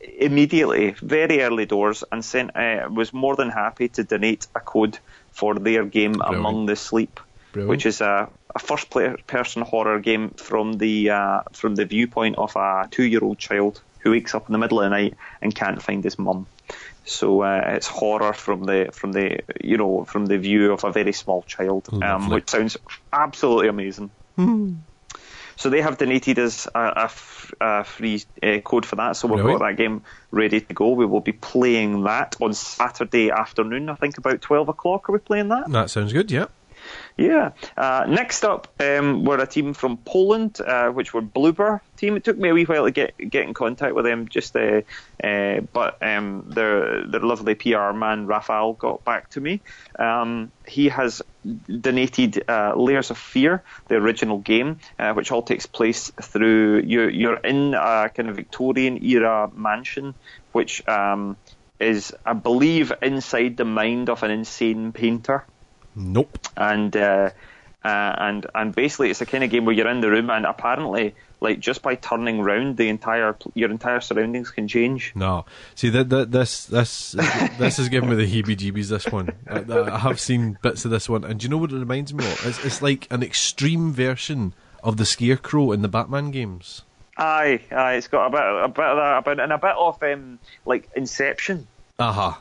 [0.00, 4.98] immediately, very early doors, and sent uh, was more than happy to donate a code
[5.30, 6.38] for their game Brilliant.
[6.38, 7.20] Among the Sleep
[7.68, 12.36] Which is a, a first player person horror game from the uh, from the viewpoint
[12.38, 15.14] of a two year old child who wakes up in the middle of the night
[15.42, 16.46] and can't find his mum.
[17.04, 20.92] So uh, it's horror from the from the you know from the view of a
[20.92, 22.76] very small child, um, which sounds
[23.12, 24.10] absolutely amazing.
[25.56, 29.16] So they have donated us a, a f- a free uh, code for that.
[29.16, 29.60] So we've Brilliant.
[29.60, 30.90] got that game ready to go.
[30.90, 33.90] We will be playing that on Saturday afternoon.
[33.90, 35.08] I think about twelve o'clock.
[35.08, 35.70] Are we playing that?
[35.70, 36.30] That sounds good.
[36.30, 36.46] Yeah.
[37.16, 37.50] Yeah.
[37.76, 42.16] Uh, next up, um, we're a team from Poland, uh, which were Bloober Team.
[42.16, 44.82] It took me a wee while to get get in contact with them, just uh,
[45.22, 49.60] uh, but um, their their lovely PR man Rafael got back to me.
[49.98, 51.20] Um, he has
[51.68, 57.10] donated uh, Layers of Fear, the original game, uh, which all takes place through you're
[57.10, 60.14] you're in a kind of Victorian era mansion,
[60.52, 61.36] which um,
[61.78, 65.44] is I believe inside the mind of an insane painter
[65.94, 66.38] Nope.
[66.56, 67.30] and uh,
[67.84, 70.44] uh, and and basically it's a kind of game where you're in the room and
[70.46, 75.12] apparently like just by turning round the entire your entire surroundings can change.
[75.14, 75.46] No.
[75.74, 77.12] See that, this this
[77.58, 78.88] this is giving me the heebie-jeebies.
[78.90, 79.30] This one.
[79.48, 82.12] I, I have seen bits of this one, and do you know what it reminds
[82.12, 82.46] me of?
[82.46, 84.52] It's, it's like an extreme version
[84.84, 86.82] of the Scarecrow in the Batman games.
[87.16, 89.76] Aye, aye, it's got a bit a bit of that, a bit, and a bit
[89.76, 91.66] of um, like Inception,
[91.98, 92.40] Aha.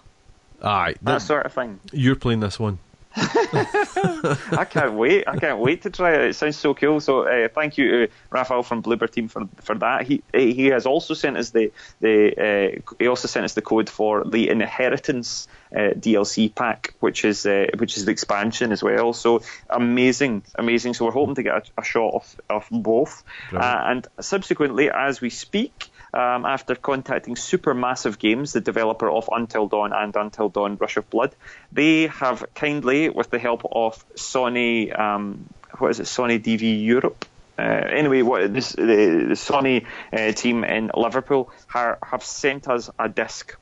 [0.61, 0.93] Aye.
[1.01, 1.79] that That, sort of thing.
[1.93, 2.79] you're playing this one.
[3.15, 5.27] I can't wait.
[5.27, 6.21] I can't wait to try it.
[6.29, 6.99] It sounds so cool.
[6.99, 10.05] So uh, thank you to Raphael from Bloober Team for for that.
[10.05, 13.89] He he has also sent us the the uh, he also sent us the code
[13.89, 19.13] for the Inheritance uh, DLC pack, which is uh, which is the expansion as well.
[19.13, 20.93] So amazing, amazing.
[20.93, 23.23] So we're hoping to get a, a shot of of both.
[23.51, 25.89] Uh, and subsequently, as we speak.
[26.13, 31.09] Um, after contacting Supermassive Games, the developer of Until Dawn and Until Dawn Rush of
[31.09, 31.35] Blood,
[31.71, 35.45] they have kindly, with the help of Sony, um,
[35.77, 37.25] what is it, Sony DV Europe.
[37.59, 42.89] Uh, anyway, what this the, the Sony uh, team in Liverpool ha- have sent us
[42.97, 43.55] a disc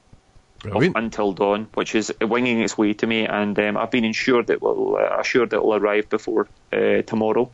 [0.66, 4.50] of Until Dawn, which is winging its way to me, and um, I've been assured
[4.50, 7.50] it will uh, assured it will arrive before uh, tomorrow.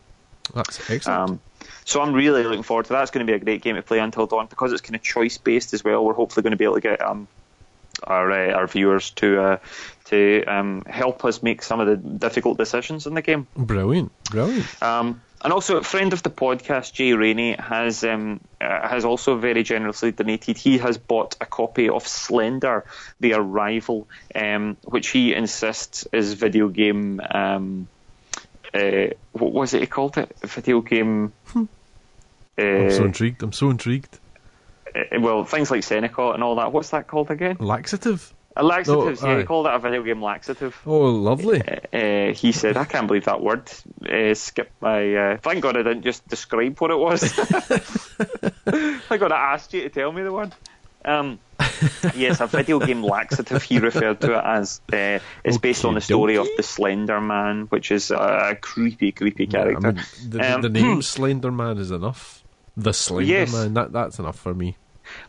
[0.53, 1.29] That's excellent.
[1.29, 1.39] Um,
[1.85, 3.01] so I'm really looking forward to that.
[3.03, 5.01] It's going to be a great game to play until dawn because it's kind of
[5.01, 6.03] choice based as well.
[6.03, 7.27] We're hopefully going to be able to get um,
[8.03, 9.57] our uh, our viewers to uh,
[10.05, 13.47] to um, help us make some of the difficult decisions in the game.
[13.55, 14.81] Brilliant, brilliant.
[14.81, 19.35] Um, and also, a friend of the podcast, Jay Rainey, has um, uh, has also
[19.35, 20.57] very generously donated.
[20.57, 22.85] He has bought a copy of Slender,
[23.19, 27.19] the Arrival, um, which he insists is video game.
[27.29, 27.89] Um,
[28.73, 30.35] uh, what was it he called it?
[30.41, 31.33] Video game.
[31.55, 33.41] I'm so intrigued.
[33.43, 34.19] I'm so intrigued.
[34.95, 36.71] Uh, well, things like Senokot and all that.
[36.71, 37.57] What's that called again?
[37.59, 38.33] Laxative.
[38.55, 39.23] A laxative.
[39.23, 39.45] Oh, yeah, he aye.
[39.45, 40.79] called it a video game laxative.
[40.85, 41.63] Oh, lovely.
[41.91, 43.71] Uh, he said, "I can't believe that word
[44.07, 47.21] uh, skipped my." Uh, thank God I didn't just describe what it was.
[47.23, 50.53] thank God I asked you to tell me the word.
[51.03, 51.39] Um,
[52.15, 53.63] yes, a video game laxative.
[53.63, 54.81] He referred to it as.
[54.91, 59.45] Uh, it's based on the story of the Slender Man, which is a, creepy, creepy
[59.45, 59.91] Yeah, I character.
[59.93, 62.43] mean, the, Um, the name Slender Man is enough.
[62.77, 63.53] The Slender Yes.
[63.53, 64.77] Man, that that's enough for me.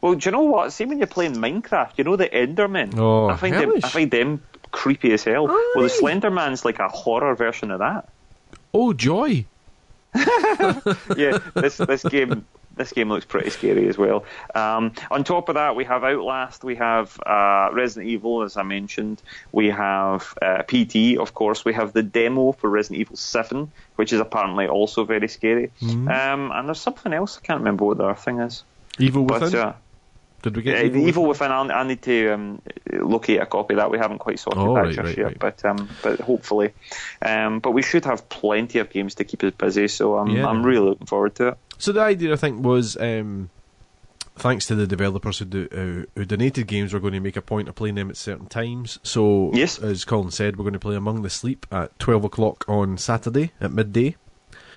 [0.00, 0.72] Well, do you know what?
[0.72, 2.96] See, when you're playing Minecraft, you know the Endermen.
[2.96, 3.72] Oh, I find them.
[3.82, 5.46] I find them creepy as hell.
[5.48, 8.08] Well, the Slender Man's like a horror version of that.
[8.72, 9.44] Oh, joy!
[11.16, 12.44] yeah, this this game
[12.76, 14.24] this game looks pretty scary as well.
[14.54, 18.62] Um, on top of that, we have Outlast, we have uh, Resident Evil, as I
[18.62, 23.70] mentioned, we have uh, PT, of course, we have the demo for Resident Evil Seven,
[23.96, 25.70] which is apparently also very scary.
[25.80, 26.08] Mm-hmm.
[26.08, 28.64] Um, and there's something else I can't remember what the other thing is.
[28.98, 29.60] Evil But Within.
[29.60, 29.72] uh,
[30.42, 33.78] Did we get the Evil Within, I'll, I need to um, locate a copy of
[33.78, 33.90] that.
[33.90, 35.38] We haven't quite sorted Oh, that right, just right, yet, right.
[35.38, 36.72] but um, but hopefully,
[37.22, 39.88] um, but we should have plenty of games to keep us busy.
[39.88, 40.46] So I'm Yeah.
[40.46, 41.58] I'm really looking forward to it.
[41.84, 43.50] So the idea, I think, was um,
[44.36, 47.42] thanks to the developers who, do, uh, who donated games, we're going to make a
[47.42, 48.98] point of playing them at certain times.
[49.02, 49.78] So, Yes.
[49.78, 53.52] as Colin said, we're going to play Among the Sleep at twelve o'clock on Saturday
[53.60, 54.16] at midday,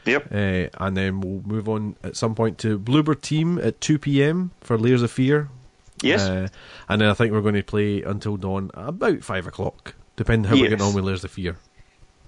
[0.03, 0.33] Yep.
[0.33, 4.51] uh, and then we'll move on at some point to Bloober Team at two p.m.
[4.59, 5.47] for Layers of Fear.
[6.01, 6.23] Yes.
[6.27, 6.49] Uh,
[6.89, 10.57] and then I think we're going to play until dawn about five o'clock, depending how
[10.57, 11.55] we're getting on with Layers of Fear.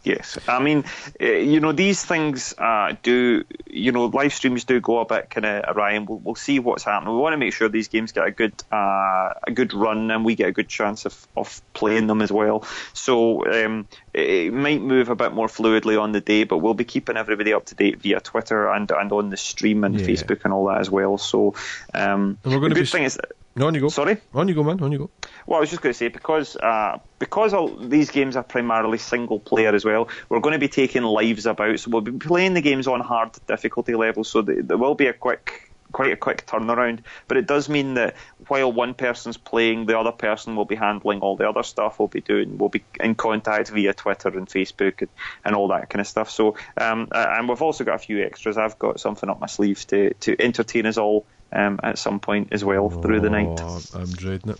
[0.04, 0.86] Yes, I mean,
[1.22, 5.30] uh, you know, these things uh, do, you know, live streams do go a bit
[5.30, 7.14] kind of awry, and we'll, we'll see what's happening.
[7.14, 10.24] We want to make sure these games get a good, uh, a good run, and
[10.24, 12.64] we get a good chance of, of playing them as well.
[12.94, 16.86] So um, it might move a bit more fluidly on the day, but we'll be
[16.86, 20.08] keeping everybody up to date via Twitter and and on the stream and Yeah.
[20.08, 21.18] Facebook and all that as well.
[21.18, 21.56] So
[21.94, 23.20] um, And we're gonna the be good s- thing is.
[23.60, 23.90] On you go.
[23.90, 24.18] Sorry.
[24.34, 24.82] On you go, man.
[24.82, 25.10] On you go.
[25.50, 29.00] Well, I was just going to say because uh, because all these games are primarily
[29.00, 31.80] single player as well, we're going to be taking lives about.
[31.80, 34.30] So we'll be playing the games on hard difficulty levels.
[34.30, 37.04] So th- there will be a quick, quite a quick turnaround.
[37.28, 38.16] But it does mean that
[38.48, 41.98] while one person's playing, the other person will be handling all the other stuff.
[41.98, 45.10] We'll be doing, we'll be in contact via Twitter and Facebook and,
[45.44, 46.30] and all that kind of stuff.
[46.30, 48.60] So um, and we've also got a few extras.
[48.60, 51.26] I've got something up my sleeve to to entertain us all.
[51.52, 53.60] Um, at some point as well through the night.
[53.62, 54.60] Oh, I'm dreading it.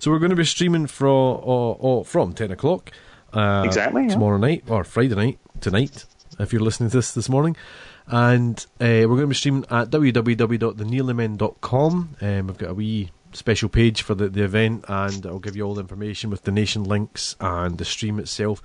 [0.00, 2.90] So we're going to be streaming from oh, oh, from ten o'clock.
[3.32, 4.08] Uh, Exactly, yeah.
[4.08, 6.04] tomorrow night or Friday night tonight,
[6.38, 7.56] if you're listening to this this morning,
[8.06, 12.16] and uh, we're going to be streaming at www.thenearlymen.com.
[12.20, 15.62] Um, we've got a wee special page for the, the event, and I'll give you
[15.64, 18.62] all the information with donation links and the stream itself.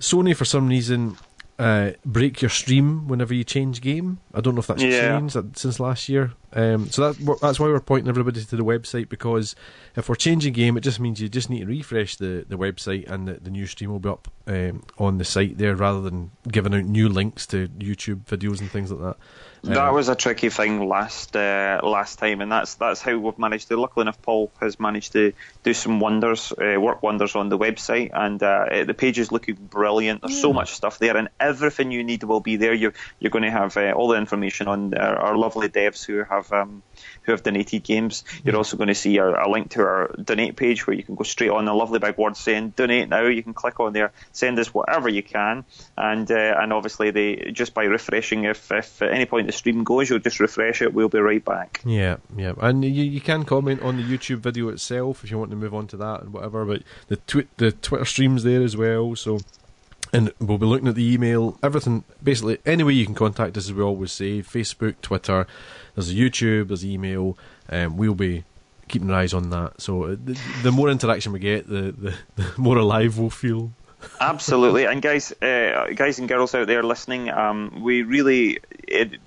[0.00, 1.16] Sony, for some reason,
[1.58, 4.18] uh, break your stream whenever you change game.
[4.34, 5.18] I don't know if that's Yeah.
[5.18, 6.32] changed since last year.
[6.52, 9.54] Um, so that, that's why we're pointing everybody to the website because
[9.96, 13.08] if we're changing game, it just means you just need to refresh the, the website
[13.10, 16.30] and the, the new stream will be up um, on the site there rather than
[16.50, 19.16] giving out new links to YouTube videos and things like that.
[19.64, 23.38] That Um, was a tricky thing last uh, last time, and that's that's how we've
[23.40, 23.76] managed to.
[23.76, 25.32] Luckily enough, Paul has managed to
[25.64, 29.56] do some wonders, uh, work wonders on the website, and uh, the page is looking
[29.56, 30.22] brilliant.
[30.22, 32.72] There's so much stuff there, and everything you need will be there.
[32.72, 36.22] You're you're going to have uh, all the information on our, our lovely devs who
[36.22, 36.82] have um,
[37.22, 38.24] who have donated games.
[38.44, 41.14] You're also going to see our, a link to our donate page where you can
[41.14, 43.26] go straight on the lovely big word saying donate now.
[43.26, 45.64] You can click on there, send us whatever you can,
[45.96, 49.84] and uh, and obviously they just by refreshing, if if at any point the stream
[49.84, 50.94] goes, you'll just refresh it.
[50.94, 51.80] We'll be right back.
[51.84, 55.50] Yeah, yeah, and you, you can comment on the YouTube video itself if you want
[55.50, 56.64] to move on to that and whatever.
[56.64, 59.14] But the twi- the Twitter streams there as well.
[59.16, 59.40] So,
[60.12, 62.04] and we'll be looking at the email, everything.
[62.22, 65.46] Basically, any way you can contact us, as we always say, Facebook, Twitter.
[65.98, 67.36] There's a YouTube, there's email.
[67.68, 68.44] Um, we'll be
[68.86, 69.80] keeping our eyes on that.
[69.80, 73.72] So uh, the, the more interaction we get, the, the, the more alive we'll feel.
[74.20, 78.60] Absolutely, and guys, uh, guys and girls out there listening, um, we really.
[78.86, 79.18] It,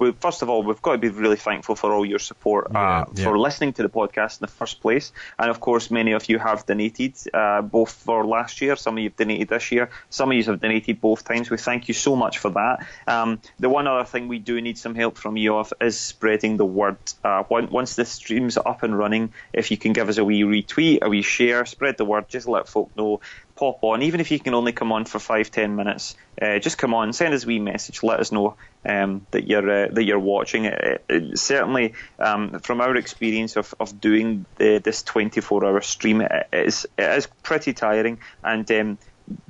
[0.00, 2.72] we, first of all, we've got to be really thankful for all your support uh,
[2.72, 3.24] Yeah, yeah.
[3.24, 6.38] for listening to the podcast in the first place, and of course, many of you
[6.38, 8.76] have donated uh, both for last year.
[8.76, 9.90] Some of you have donated this year.
[10.08, 11.50] Some of you have donated both times.
[11.50, 12.86] We thank you so much for that.
[13.06, 16.56] Um, the one other thing we do need some help from you of is spreading
[16.56, 16.96] the word.
[17.24, 20.42] Uh, on- once the stream's up and running, if you can give us a wee
[20.42, 23.20] retweet, a wee share, spread the word, just let folk know.
[23.60, 26.16] Pop on, even if you can only come on for five, ten minutes.
[26.40, 29.84] Uh, just come on, send us a wee message, let us know um, that you're
[29.84, 30.64] uh, that you're watching.
[30.64, 36.48] It, it, certainly, um, from our experience of, of doing the, this 24-hour stream, it
[36.52, 38.98] is it is pretty tiring, and um,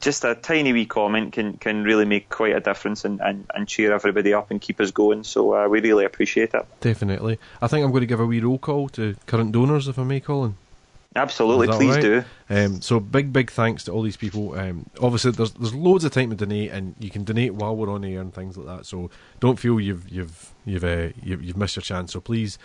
[0.01, 3.69] just a tiny wee comment can, can really make quite a difference and, and, and
[3.69, 5.23] cheer everybody up and keep us going.
[5.23, 6.67] So uh, we really appreciate it.
[6.81, 7.39] Definitely.
[7.63, 10.03] I think I'm going to give a wee roll call to current donors, if I
[10.03, 10.57] may, Colin.
[11.17, 12.03] Absolutely, please right?
[12.03, 12.25] do.
[12.49, 14.57] Um, so big, big thanks to all these people.
[14.57, 17.91] Um, obviously, there's there's loads of time to donate, and you can donate while we're
[17.91, 18.87] on air and things like that.
[18.87, 22.13] So don't feel you've you've you've uh, you've, you've missed your chance.
[22.13, 22.59] So please,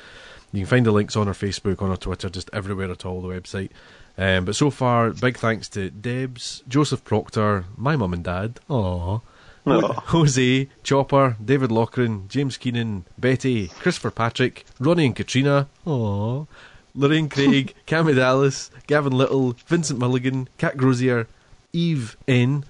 [0.52, 3.22] you can find the links on our Facebook, on our Twitter, just everywhere at all.
[3.22, 3.72] The website.
[4.18, 8.60] Um, but so far, big thanks to Debs, Joseph Proctor, my mum and dad.
[8.70, 9.22] Aww.
[9.66, 9.94] Aw.
[10.08, 16.48] Jose, Chopper, David Lochran, James Keenan, Betty, Christopher Patrick, Ronnie and Katrina, aww,
[16.96, 21.28] Lorraine Craig, Cammy Dallas, Gavin Little, Vincent Mulligan, Cat Grozier,
[21.74, 22.64] Eve N.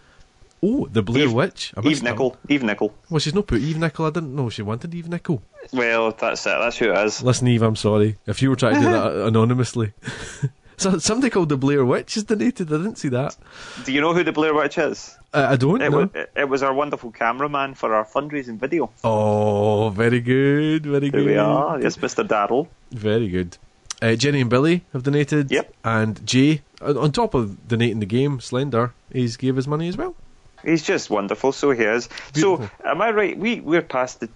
[0.64, 1.74] Oh, the Blair Eve- Witch.
[1.78, 2.12] I Eve missed that.
[2.12, 2.38] Nickel.
[2.50, 2.94] Eve Nickel.
[3.10, 4.06] Well, she's not put Eve Nickel.
[4.06, 5.44] I didn't know she wanted Eve Nickel.
[5.72, 6.50] Well, that's it.
[6.50, 7.22] That's who it is.
[7.22, 8.18] Listen, Eve, I'm sorry.
[8.26, 9.94] If you were trying to do that anonymously.
[10.78, 12.74] so, somebody called the Blair Witch has donated.
[12.74, 13.38] I didn't see that.
[13.84, 15.16] Do you know who the Blair Witch is?
[15.34, 15.98] Uh, I don't It, know.
[16.14, 18.90] was, it was our wonderful cameraman for our fundraising video.
[19.04, 20.86] Oh, very good.
[20.88, 21.26] Very Here good.
[21.26, 21.80] we are.
[21.80, 22.26] Yes, Mr.
[22.28, 22.68] Daryl.
[22.92, 23.58] Very good.
[24.02, 25.52] Uh, Jenny and Billy have donated.
[25.52, 25.74] Yep.
[25.84, 30.16] And Jay, on top of donating the game, Slender, he's gave his money as well.
[30.64, 31.52] He's just wonderful.
[31.52, 32.10] So he is.
[32.34, 32.68] Beautiful.
[32.68, 33.38] So, am I right?
[33.38, 34.30] We we're past the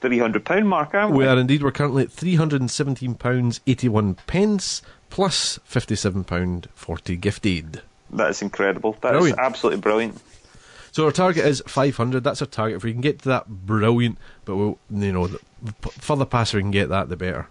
[0.00, 1.18] three hundred pound mark, aren't we?
[1.18, 1.62] We are indeed.
[1.62, 7.82] We're currently at £317.81 pence plus £57.40 gifted.
[8.10, 8.92] That's incredible.
[9.00, 9.38] That's Brilliant.
[9.38, 10.20] absolutely brilliant.
[10.92, 12.22] So our target is 500.
[12.22, 12.76] That's our target.
[12.76, 14.18] If we can get to that, brilliant.
[14.44, 15.40] But we'll, you know, the
[15.80, 17.48] further past we can get that, the better.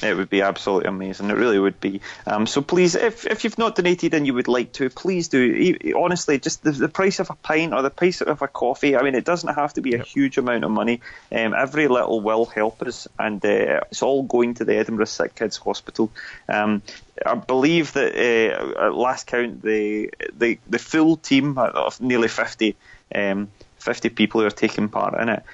[0.00, 1.30] It would be absolutely amazing.
[1.30, 2.00] It really would be.
[2.26, 5.76] Um, so please, if if you've not donated and you would like to, please do.
[5.96, 8.96] Honestly, just the, the price of a pint or the price of a coffee.
[8.96, 11.02] I mean, it doesn't have to be a huge amount of money.
[11.30, 15.36] Um, every little will help us, and uh, it's all going to the Edinburgh Sick
[15.36, 16.10] Kids Hospital.
[16.48, 16.82] Um,
[17.24, 22.74] I believe that uh, at last count, the the the full team of nearly 50,
[23.14, 25.44] um, 50 people who are taking part in it.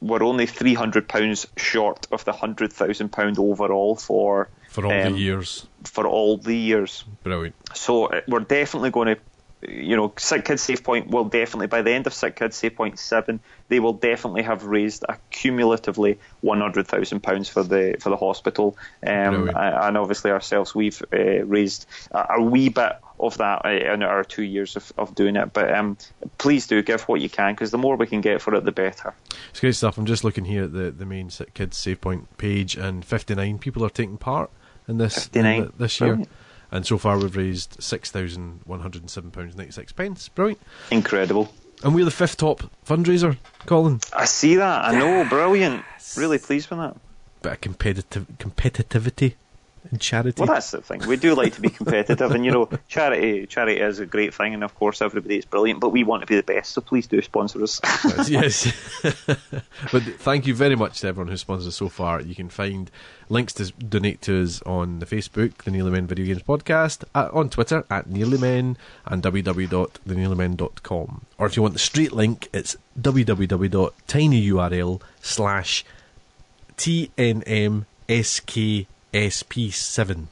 [0.00, 4.92] We're only three hundred pounds short of the hundred thousand pound overall for For all
[4.92, 5.66] um, the years.
[5.84, 7.04] for all the years.
[7.22, 7.54] Brilliant.
[7.74, 11.82] So uh, we're definitely going to, you know, Sick Kids Save Point will definitely by
[11.82, 16.18] the end of Sick Kids Save Point seven, they will definitely have raised a cumulatively
[16.40, 18.76] one hundred thousand pounds for the for the hospital.
[19.04, 24.02] Um, and obviously ourselves, we've uh, raised a, a wee bit of that uh, in
[24.02, 25.52] our two years of, of doing it.
[25.52, 25.96] But um,
[26.38, 28.72] please do give what you can because the more we can get for it, the
[28.72, 29.14] better.
[29.50, 29.98] It's great stuff.
[29.98, 33.84] I'm just looking here at the, the main Kids Save Point page, and 59 people
[33.84, 34.50] are taking part
[34.86, 35.54] in this 59.
[35.54, 36.10] in th- this year.
[36.10, 36.30] Brilliant.
[36.70, 39.96] And so far, we've raised £6,107.96.
[39.96, 40.28] pence.
[40.28, 40.60] Brilliant.
[40.90, 41.50] Incredible.
[41.82, 44.00] And we're the fifth top fundraiser, Colin.
[44.12, 44.84] I see that.
[44.84, 45.24] I know.
[45.28, 45.82] Brilliant.
[46.16, 46.96] Really pleased with that.
[47.40, 49.34] Bit of competitive competitivity
[49.90, 50.40] and charity.
[50.40, 51.06] Well, that's the thing.
[51.06, 54.54] We do like to be competitive, and you know, charity charity is a great thing,
[54.54, 55.80] and of course, everybody is brilliant.
[55.80, 57.80] But we want to be the best, so please do sponsor us.
[58.28, 58.72] yes.
[59.92, 62.20] but thank you very much to everyone who sponsors so far.
[62.20, 62.90] You can find
[63.28, 67.30] links to donate to us on the Facebook, the Nearly Men Video Games Podcast, at,
[67.32, 71.26] on Twitter at Nearly Men, and www.thenearlymen.com.
[71.38, 75.84] Or if you want the straight link, it's www.tinyurl slash
[79.12, 80.26] TNMSKSP7.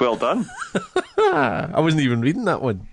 [0.00, 0.48] well done.
[1.18, 2.86] I wasn't even reading that one.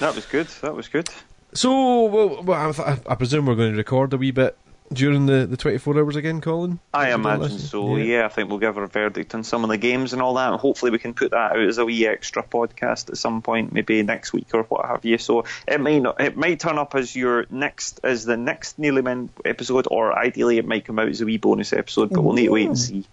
[0.00, 0.48] That was good.
[0.62, 1.08] That was good.
[1.54, 4.56] So, well, well I, I presume we're going to record a wee bit
[4.92, 6.78] during the, the 24 hours again, Colin?
[6.94, 7.96] I imagine so.
[7.96, 8.24] Yeah.
[8.24, 10.60] I think we'll give our verdict on some of the games and all that, and
[10.60, 14.02] hopefully we can put that out as a wee extra podcast at some point, maybe
[14.02, 15.18] next week or what have you.
[15.18, 19.02] So it may not, it might turn up as your next, as the next Nearly
[19.02, 22.10] Men episode, or ideally it might come out as a wee bonus episode.
[22.10, 23.04] But we'll need to wait and see.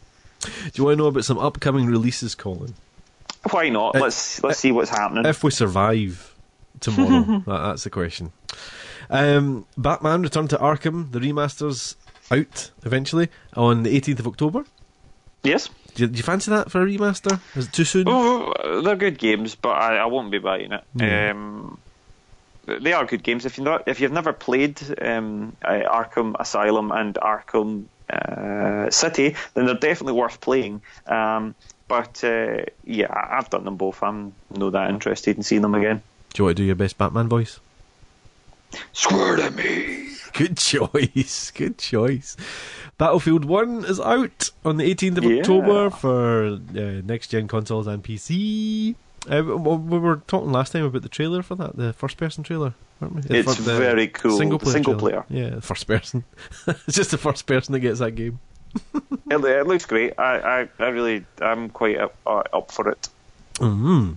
[0.45, 2.73] Do you want to know about some upcoming releases, Colin?
[3.51, 3.95] Why not?
[3.95, 5.25] Uh, Let's let's see what's happening.
[5.25, 6.33] If we survive
[6.79, 8.31] tomorrow, that, that's the question.
[9.09, 11.95] Um, Batman Return to Arkham, the remasters
[12.31, 14.65] out eventually on the 18th of October.
[15.43, 15.69] yes.
[15.93, 17.39] Do you, do you fancy that for a remaster?
[17.55, 18.05] Is it too soon?
[18.09, 20.83] Oh, they're good games, but I, I won't be buying it.
[20.95, 21.31] Yeah.
[21.31, 21.77] Um,
[22.65, 23.45] they are good games.
[23.45, 29.35] If you not, if you've never played um, uh, Arkham Asylum and Arkham uh, City,
[29.53, 30.81] then they're definitely worth playing.
[31.07, 31.55] Um,
[31.87, 34.01] but uh, yeah, I've done them both.
[34.03, 36.01] I'm not that interested in seeing them again.
[36.33, 37.59] Do you want to do your best Batman voice?
[38.93, 40.09] Swear to me.
[40.33, 41.51] Good choice.
[41.51, 42.35] Good choice.
[42.97, 45.39] Battlefield 1 is out on the 18th of Yeah.
[45.39, 48.95] October for uh, next gen consoles and PC.
[49.29, 52.73] Uh, we were talking last time about the trailer for that, the first person trailer,
[53.01, 54.37] Uh, It's very cool.
[54.37, 54.73] Single player.
[54.73, 55.25] single trailer.
[55.29, 56.23] Yeah, first person.
[56.67, 58.39] it's just the first person that gets that game.
[59.31, 60.13] It, it looks great.
[60.19, 63.09] I, I, I really, I'm quite up, uh, up for it.
[63.55, 64.15] mm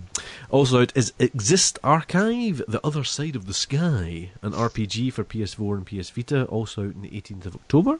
[0.51, 5.77] Also out is Exist Archive, The Other Side of the Sky, an RPG for PS4
[5.77, 7.99] and PS Vita, also out on the 18th of October.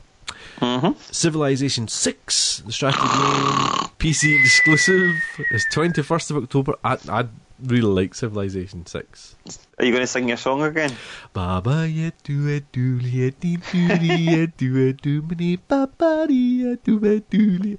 [0.60, 5.16] hmm Civilization 6, the strategy game, PC exclusive,
[5.52, 6.76] is 21st of October.
[6.84, 7.26] I, I
[7.64, 9.36] really like Civilization 6.
[9.78, 10.92] Are you going to sing your song again?
[11.34, 16.26] Baba ya do it do ya dee doo dee ya do it do mini baba
[16.28, 17.78] dee ya do it do dee.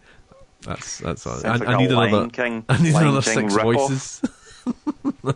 [0.63, 1.41] That's that's all.
[1.45, 2.29] I, like I a need another.
[2.29, 4.23] King, I need Lion another King six voices.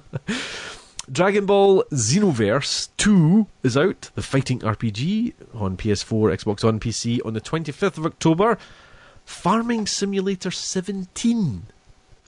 [1.11, 7.35] Dragon Ball Xenoverse 2 is out, the fighting RPG on PS4, Xbox One, PC on
[7.35, 8.57] the 25th of October.
[9.27, 11.67] Farming Simulator 17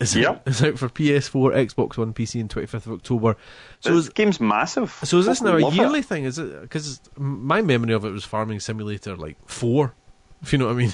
[0.01, 0.49] is, out, Yep.
[0.49, 3.37] is out for PS4, Xbox One, PC on 25th of October.
[3.81, 4.99] So this is, game's massive.
[5.05, 5.77] so is this now a love it.
[5.77, 6.25] yearly thing?
[6.25, 9.95] Is it because my memory of it was Farming Simulator like four,
[10.43, 10.93] if you know what I mean?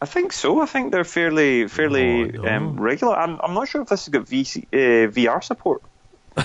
[0.00, 0.60] I think so.
[0.60, 2.48] I think they're fairly fairly Oh, no.
[2.56, 3.14] um, regular.
[3.14, 5.80] I'm, I'm not sure if this has got VC, uh, VR support,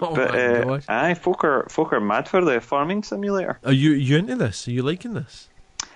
[0.00, 0.84] Oh but uh, gosh!
[0.88, 3.58] aye, folk are, folk are mad for the farming simulator.
[3.64, 4.66] Are you you into this?
[4.68, 5.48] Are you liking this?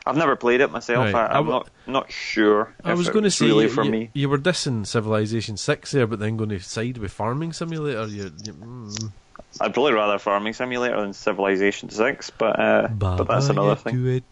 [0.09, 1.13] I've never played it myself.
[1.13, 1.31] Right.
[1.31, 2.75] I, w- not not sure.
[2.83, 4.11] I was going to say really you, for you, me.
[4.15, 8.07] you were dissing Civilization Six there, but then going to side with Farming Simulator.
[8.07, 9.13] You, you, mm.
[9.61, 13.97] I'd probably rather farming simulator than Civilization Six, but uh, but that's another thing.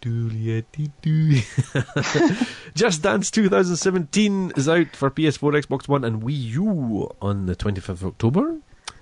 [2.75, 7.89] Just Dance 2017 is out for PS4, Xbox One, and Wii U on the 25th
[7.89, 8.59] of October.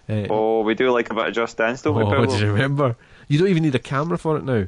[0.08, 2.26] Uh, Oh, we do like a bit of Just Dance, don't we, oh, Paolo?
[2.26, 2.96] do you remember?
[3.28, 4.66] You don't even need a camera for it now.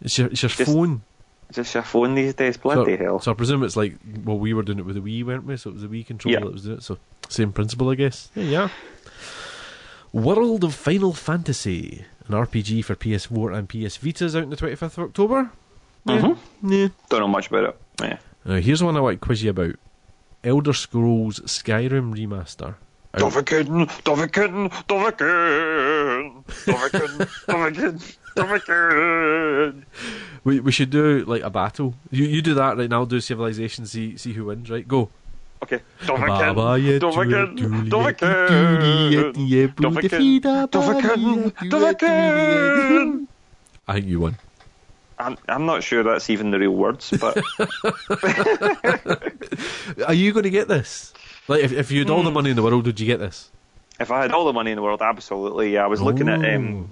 [0.00, 1.02] It's your, it's your Just- phone.
[1.50, 3.20] Just your phone these days, So, bloody hell.
[3.20, 5.56] so I presume it's like, well, we were doing it with the Wii, weren't we?
[5.56, 6.44] So it was the Wii controller Yeah.
[6.44, 6.82] that was doing it.
[6.82, 6.98] So
[7.30, 8.28] same principle, I guess.
[8.34, 8.68] Yeah, yeah.
[10.12, 14.56] World of Final Fantasy, an RPG for PS4 and PS Vita, is out on the
[14.56, 15.50] 25th of October.
[16.04, 16.20] Yeah.
[16.20, 16.36] Mhm.
[16.62, 16.88] yeah.
[17.08, 17.76] Don't know much about it.
[18.02, 18.18] Yeah.
[18.44, 19.76] Now, here's one I want to quiz you about
[20.44, 22.74] Elder Scrolls Skyrim Remaster.
[23.14, 24.70] Out- Dovahkiin, Dovahkiin,
[30.44, 31.94] We, we should do like a battle.
[32.10, 33.00] You you do that right now.
[33.00, 33.84] I'll do Civilization.
[33.86, 34.70] See see who wins.
[34.70, 35.10] Right, go.
[35.62, 35.80] Okay.
[43.88, 44.36] I think you won.
[45.18, 47.36] I'm, I'm not sure that's even the real words, but
[50.06, 51.12] Are you going to get this?
[51.48, 52.26] Like, if if you had all Hmm.
[52.26, 53.50] the money in the world, would you get this?
[54.00, 55.74] If I had all the money in the world, absolutely.
[55.74, 56.88] Yeah, I was looking at um,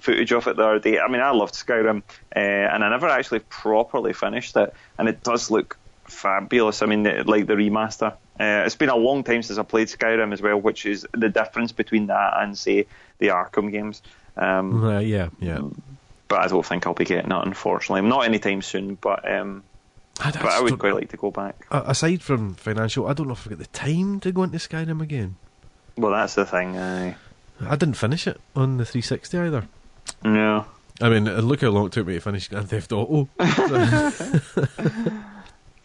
[0.00, 0.98] footage of it the other day.
[0.98, 2.02] I mean, I loved Skyrim,
[2.34, 6.82] uh, and I never actually properly finished it, and it does look fabulous.
[6.82, 8.12] I mean, like the remaster.
[8.38, 11.28] Uh, it's been a long time since I played Skyrim as well, which is the
[11.28, 12.86] difference between that and say
[13.18, 14.02] the Arkham games.
[14.36, 15.60] Um, Uh, yeah, yeah.
[16.28, 18.08] but I don't think I'll be getting it, unfortunately.
[18.08, 19.62] Not anytime soon, but um,
[20.20, 21.66] I, but I would quite like to go back.
[21.70, 25.00] Aside from financial, I don't know if I've got the time to go into Skyrim
[25.02, 25.36] again.
[25.96, 26.76] Well, that's the thing.
[26.76, 27.14] Uh,
[27.68, 29.68] I didn't finish it on the 360 either.
[30.24, 30.66] no.
[31.00, 33.28] I mean, look how long it took me to finish Grand Theft Auto.
[33.38, 34.60] It's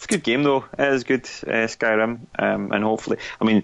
[0.06, 0.66] a good game though.
[0.78, 3.64] It is good, uh, Skyrim, um, and hopefully, I mean,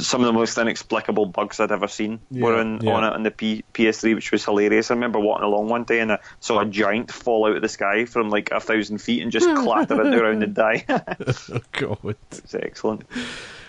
[0.00, 2.92] some of the most inexplicable bugs I'd ever seen were Yeah, on, yeah.
[2.94, 4.90] on it on the P- PS3, which was hilarious.
[4.90, 7.68] I remember walking along one day and I saw a giant fall out of the
[7.68, 10.82] sky from like a thousand feet and just clatter into the ground and die.
[10.88, 12.16] oh, God.
[12.32, 13.02] it's excellent.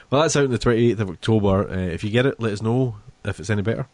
[0.10, 1.70] Well, that's out on the 28th of October.
[1.70, 2.96] Uh, if you get it, let us know
[3.26, 3.88] if it's any better.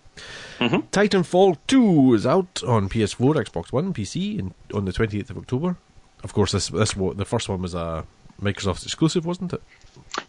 [0.59, 0.83] Mhm.
[0.91, 5.75] Titanfall 2 is out on PS4, Xbox One, PC in, on the 28th of October.
[6.23, 8.05] Of course, this this the first one was a
[8.41, 9.61] Microsoft exclusive, wasn't it?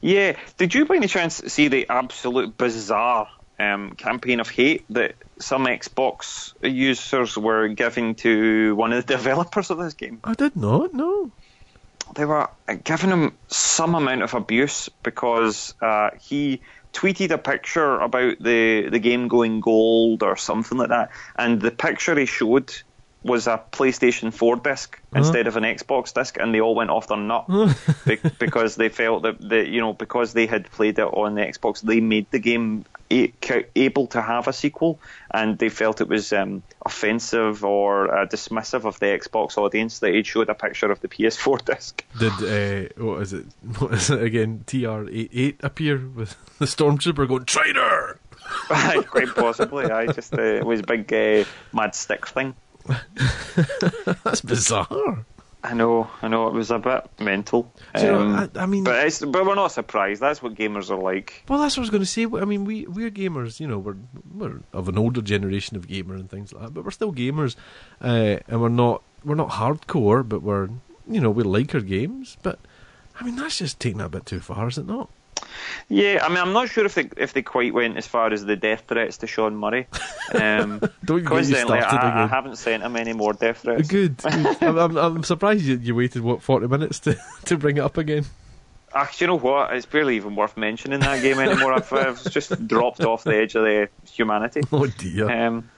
[0.01, 0.37] Yeah.
[0.57, 3.29] Did you by any chance see the absolute bizarre
[3.59, 9.71] um, campaign of hate that some Xbox users were giving to one of the developers
[9.71, 10.19] of this game?
[10.25, 10.95] I did not.
[10.95, 11.31] No.
[12.15, 12.49] They were
[12.85, 16.61] giving him some amount of abuse because uh, he
[16.93, 21.71] tweeted a picture about the, the game going gold or something like that, and the
[21.71, 22.73] picture he showed
[23.25, 27.09] was a PlayStation 4 disc instead of an Xbox disc, and they all went off
[27.09, 27.47] their nut
[28.07, 31.41] be- because they felt that the, you know because they had played it on the
[31.41, 33.33] Xbox, they made the game a-
[33.77, 34.99] able to have a sequel,
[35.33, 40.15] and they felt it was um, offensive or uh, dismissive of the Xbox audience that
[40.15, 42.05] it showed a picture of the PS4 disc.
[42.19, 43.47] Did uh, what is it?
[43.79, 44.65] What is it again?
[44.67, 48.19] TR-8R appear with the stormtrooper going traitor.
[48.69, 52.55] Quite possibly, I just uh, it was a big uh, mad stick thing.
[54.25, 55.25] That's bizarre.
[55.63, 57.73] I know, I know, it was a bit mental.
[57.97, 60.21] You know, Um, I, I mean, but it's, but we're not surprised.
[60.21, 61.43] That's what gamers are like.
[61.49, 62.25] well, that's what I was going to say.
[62.25, 63.61] I mean, we we're gamers.
[63.61, 63.97] You know, we're
[64.35, 67.57] we're of an older generation of gamer and things like that, but we're still gamers,
[68.03, 70.69] uh, and we're not we're not hardcore, but we're
[71.09, 72.37] you know we like our games.
[72.43, 72.59] But
[73.19, 75.09] I mean, that's just taking it a bit too far, is it not?
[75.89, 78.45] Yeah, I mean, I'm not sure if they if they quite went as far as
[78.45, 79.87] the death threats to Sean Murray.
[80.33, 83.89] Um, Don't you get you coincidentally, I, I haven't sent him any more death threats.
[83.89, 84.17] Good.
[84.25, 87.99] I'm, I'm, I'm surprised you, you waited what forty minutes to, to bring it up
[87.99, 88.25] again.
[88.95, 89.75] Ah, you know what?
[89.75, 91.73] It's barely even worth mentioning that game anymore.
[91.73, 94.63] I've, I've just dropped off the edge of the humanity.
[94.73, 95.29] Oh dear.
[95.31, 95.71] Um,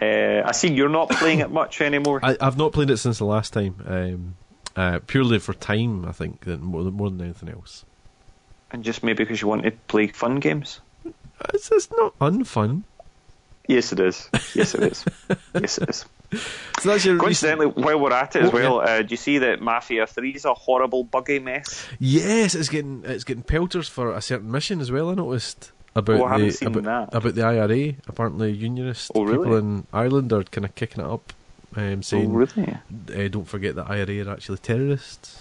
[0.00, 2.20] uh, I see you're not playing it much anymore.
[2.22, 3.76] I, I've not played it since the last time.
[3.86, 4.36] Um,
[4.76, 7.84] uh, purely for time, I think, than more, more than anything else.
[8.74, 10.80] And just maybe because you want to play fun games.
[11.54, 12.82] It's, it's not unfun.
[13.68, 14.28] Yes, it is.
[14.54, 15.04] Yes, it is.
[15.54, 16.04] yes, it is.
[16.80, 19.16] So that's your recent- Coincidentally, while we're at it as Oh, well, uh, do you
[19.16, 21.86] see that Mafia Three is a horrible, buggy mess?
[22.00, 25.08] Yes, it's getting it's getting pelters for a certain mission as well.
[25.10, 27.16] I noticed about Oh, I the seen about, that.
[27.16, 27.94] about the IRA.
[28.08, 29.38] Apparently, unionist Oh, really?
[29.38, 31.32] people in Ireland are kind of kicking it up,
[31.76, 32.76] um, Oh, saying, really?
[33.14, 35.40] uh, "Don't forget that IRA are actually terrorists."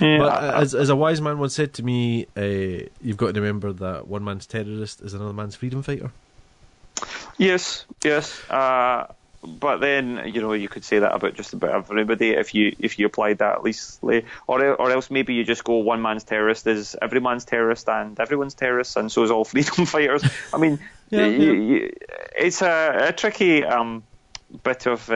[0.00, 3.34] Yeah, But I- as, as a wise man once said to me, uh, you've got
[3.34, 6.10] to remember that one man's terrorist is another man's freedom fighter.
[7.36, 8.42] Yes, yes.
[8.50, 9.06] Uh,
[9.44, 12.98] but then you know you could say that about just about everybody if you if
[12.98, 16.66] you applied that at least, or or else maybe you just go one man's terrorist
[16.66, 20.24] is every man's terrorist and everyone's terrorist and so is all freedom fighters.
[20.52, 21.78] I mean, Yeah, you- yeah.
[21.80, 21.92] you-
[22.36, 24.02] it's a, a tricky um,
[24.64, 25.14] bit of uh,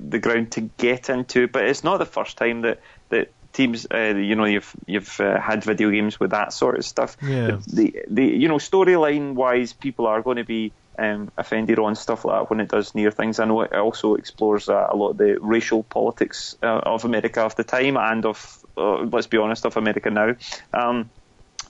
[0.00, 2.80] the ground to get into, but it's not the first time that
[3.10, 6.84] that teams, uh, you know, you've you've uh, had video games with that sort of
[6.84, 7.16] stuff.
[7.22, 7.58] Yeah.
[7.66, 12.24] The, the you know storyline wise, people are going to be um, offended on stuff
[12.24, 13.38] like that when it does near things.
[13.38, 17.40] I know it also explores uh, a lot of the racial politics uh, of America
[17.40, 20.34] of the time and of uh, let's be honest of America now.
[20.72, 21.10] Um,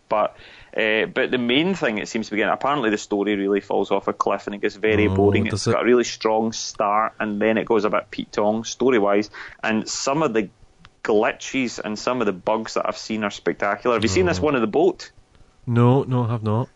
[0.08, 0.36] but
[0.76, 3.90] uh, but the main thing it seems to be getting apparently the story really falls
[3.90, 5.46] off a cliff and it gets very Oh, boring.
[5.46, 5.72] It's it?
[5.72, 9.30] got a really strong start and then it goes a bit Pete Tong story wise.
[9.62, 10.48] And some of the
[11.04, 13.94] glitches and some of the bugs that I've seen are spectacular.
[13.94, 15.12] Have you seen this one of the boat?
[15.66, 16.68] No, no, I have not.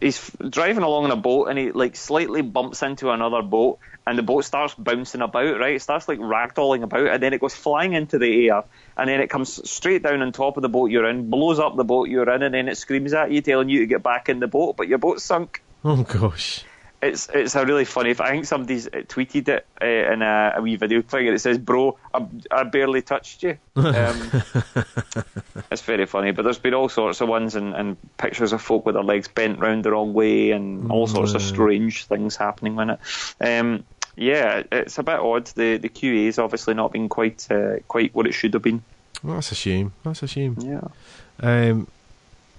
[0.00, 4.16] he's driving along in a boat and he like slightly bumps into another boat and
[4.16, 7.54] the boat starts bouncing about right it starts like ragdolling about and then it goes
[7.54, 8.64] flying into the air
[8.96, 11.76] and then it comes straight down on top of the boat you're in blows up
[11.76, 14.28] the boat you're in and then it screams at you telling you to get back
[14.28, 16.64] in the boat but your boat's sunk Oh gosh.
[17.02, 18.10] It's it's a really funny.
[18.10, 21.40] I think somebody's uh, tweeted it uh, in a, a wee video thing, and it
[21.40, 24.30] says, "Bro, I, I barely touched you." Um,
[25.70, 28.84] it's very funny, but there's been all sorts of ones and, and pictures of folk
[28.86, 31.48] with their legs bent round the wrong way, and all sorts of Mm.
[31.48, 32.98] strange things happening with it.
[33.40, 33.84] Um,
[34.16, 35.46] yeah, it's a bit odd.
[35.46, 38.82] The the QA's obviously not been quite uh, quite what it should have been.
[39.22, 39.92] Well, that's a shame.
[40.04, 40.56] That's a shame.
[40.60, 40.88] Yeah.
[41.40, 41.86] Um,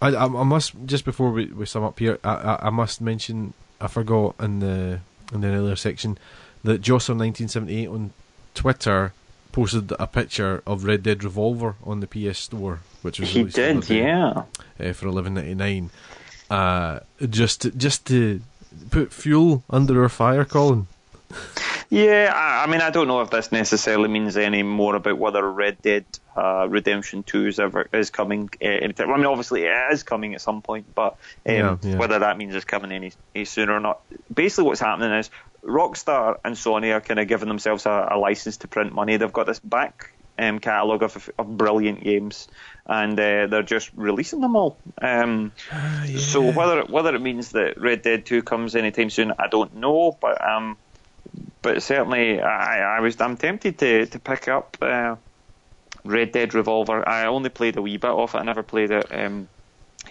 [0.02, 3.00] I, I, I must just before we, we sum up here, I, I, I must
[3.02, 3.54] mention
[3.84, 5.00] I forgot in the
[5.34, 6.18] in the earlier section
[6.64, 8.12] that Josser1978 on
[8.56, 9.14] Twitter
[9.52, 13.82] posted a picture of Red Dead Revolver on the PS Store, which was He did,
[13.82, 14.44] day, yeah.
[14.80, 15.90] uh, for eleven ninety nine.
[16.50, 18.42] Uh, just to, just to
[18.90, 20.88] put fuel under our fire, Colin.
[21.94, 25.48] Yeah, I, I mean, I don't know if this necessarily means any more about whether
[25.48, 28.50] Red Dead uh, Redemption Two is ever is coming.
[28.60, 29.12] Uh, anytime.
[29.12, 31.96] I mean, obviously it is coming at some point, but um, Yeah, yeah.
[31.98, 34.02] whether that means it's coming any, any sooner or not.
[34.34, 35.30] Basically, what's happening is
[35.64, 39.18] Rockstar and Sony are kind of giving themselves a, a license to print money.
[39.18, 42.48] They've got this back um, catalogue of, of brilliant games,
[42.88, 44.78] and uh, they're just releasing them all.
[45.00, 45.52] Um,
[46.18, 50.18] So whether whether it means that Red Dead Two comes anytime soon, I don't know,
[50.20, 50.76] but um,
[51.64, 55.16] but certainly I, I was I'm tempted to to pick up uh,
[56.06, 57.08] Red Dead Revolver.
[57.10, 58.38] I only played a wee bit of it.
[58.38, 59.48] I never played it um,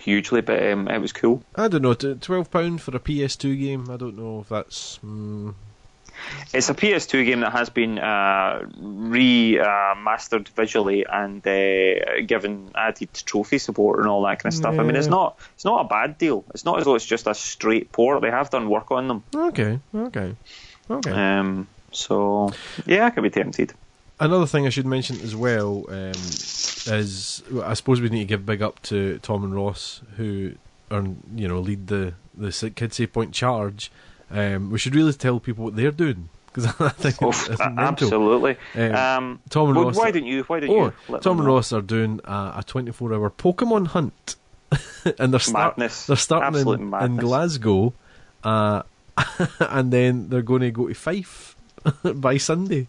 [0.01, 1.45] hugely, but um, it was cool.
[1.55, 3.89] I don't know, twelve pound for a PS2 game.
[3.91, 4.99] I don't know if that's.
[5.05, 5.55] Mm,
[6.55, 13.59] It's a PS2 game that has been uh, remastered visually and uh, given added trophy
[13.59, 14.79] support and all that kind of stuff.
[14.79, 16.45] I mean, it's not it's not a bad deal.
[16.55, 18.23] It's not as though it's just a straight port.
[18.23, 19.23] They have done work on them.
[19.35, 20.35] okay, okay,
[20.97, 21.11] okay.
[21.11, 22.53] Um, so
[22.87, 23.73] yeah, I could be tempted.
[24.21, 28.47] Another thing I should mention as well um, is I suppose we need to give
[28.47, 30.53] big up to Tom and Ross who
[30.91, 33.91] or you know lead the the Kids Save Point charge,
[34.31, 37.61] um, we should really tell people what they're doing because I think Oh, it's, it's
[37.61, 38.57] absolutely.
[38.75, 39.97] Um, Um, Tom and well, Ross.
[39.97, 40.43] why don't you?
[40.45, 40.93] Why don't oh, you?
[41.09, 41.47] let Tom and?
[41.47, 44.37] Ross are doing a, a 24 hour Pokemon hunt,
[45.19, 46.07] and they're start, Madness.
[46.07, 47.17] they're starting in, in.
[47.17, 47.95] Glasgow,
[48.45, 48.83] uh,
[49.61, 51.57] and then they're going to go to Fife
[52.15, 52.89] by Sunday.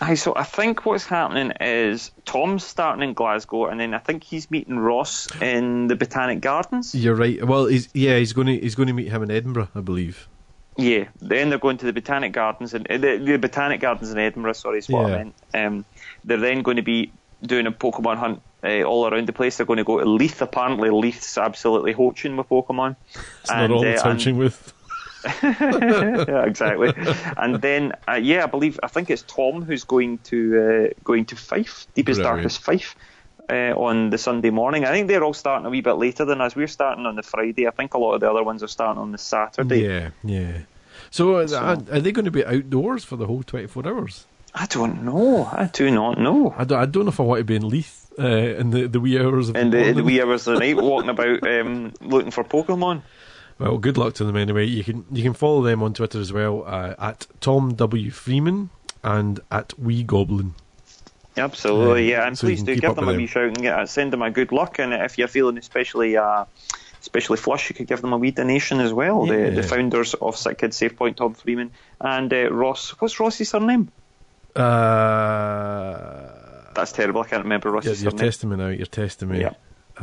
[0.00, 4.24] Aye, so I think what's happening is Tom's starting in Glasgow, and then I think
[4.24, 6.94] he's meeting Ross in the Botanic Gardens.
[6.94, 7.42] You're right.
[7.46, 10.28] Well, he's yeah, he's going to he's going to meet him in Edinburgh, I believe.
[10.76, 14.18] Yeah, then they're going to the Botanic Gardens and uh, the, the Botanic Gardens in
[14.18, 14.54] Edinburgh.
[14.54, 15.14] Sorry, is what Yeah.
[15.14, 15.34] I meant.
[15.54, 15.84] Um,
[16.24, 17.12] they're then going to be
[17.46, 19.56] doing a Pokemon hunt uh, all around the place.
[19.58, 20.42] They're going to go to Leith.
[20.42, 22.96] Apparently, Leith's absolutely hoaching with Pokemon.
[23.42, 24.73] It's not all it's uh, and- with.
[25.42, 26.92] yeah, exactly.
[27.36, 31.24] and then, uh, yeah, I believe I think it's Tom who's going to uh, going
[31.26, 32.36] to Fife, deepest Brilliant.
[32.36, 32.96] darkest Fife,
[33.48, 34.84] uh, on the Sunday morning.
[34.84, 36.56] I think they're all starting a wee bit later than us.
[36.56, 37.66] We're starting on the Friday.
[37.66, 39.82] I think a lot of the other ones are starting on the Saturday.
[39.84, 40.58] Yeah, yeah.
[41.10, 44.26] So, uh, So- are, are they going to be outdoors for the whole 24 hours?
[44.54, 45.44] I don't know.
[45.50, 46.54] I do not know.
[46.56, 48.86] I don't, I don't know if I want to be in Leith uh, in the,
[48.86, 51.44] the wee hours of In the the, the wee hours of the night, walking about
[51.44, 53.02] um, looking for Pokemon.
[53.58, 54.66] Well, good luck to them anyway.
[54.66, 58.70] You can you can follow them on Twitter as well uh, at Tom W Freeman
[59.02, 60.54] and at Wee Goblin.
[61.36, 62.26] Absolutely, Um, yeah.
[62.26, 63.16] And so please do give them a them.
[63.16, 64.78] wee shout and get, send them a good luck.
[64.78, 66.44] And if you're feeling especially uh,
[67.00, 69.26] especially flush, you could give them a wee donation as well.
[69.26, 69.50] Yeah.
[69.50, 72.90] The, the founders of Sick Kids Save Point, Tom Freeman and uh, Ross.
[73.00, 73.90] What's Ross's surname?
[74.56, 76.28] Uh,
[76.74, 77.22] That's terrible.
[77.22, 78.26] I can't remember Ross's you're surname.
[78.26, 78.68] testing me now.
[78.68, 79.40] You're testing me.
[79.40, 79.52] Yeah.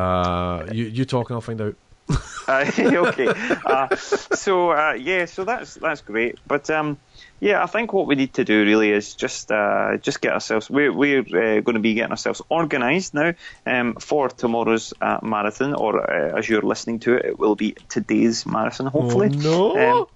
[0.01, 1.75] Uh, you you talk and I'll find out.
[2.47, 3.28] Uh, okay.
[3.66, 6.39] Uh, so uh, yeah, so that's that's great.
[6.45, 6.97] But um,
[7.39, 10.70] yeah, I think what we need to do really is just uh, just get ourselves.
[10.70, 13.36] We're we're uh, going to be getting ourselves organised now
[13.66, 17.76] um, for tomorrow's uh, marathon, or uh, as you're listening to it, it will be
[17.89, 18.88] today's marathon.
[18.88, 19.30] Hopefully.
[19.34, 19.99] Oh, no.
[20.01, 20.07] Um,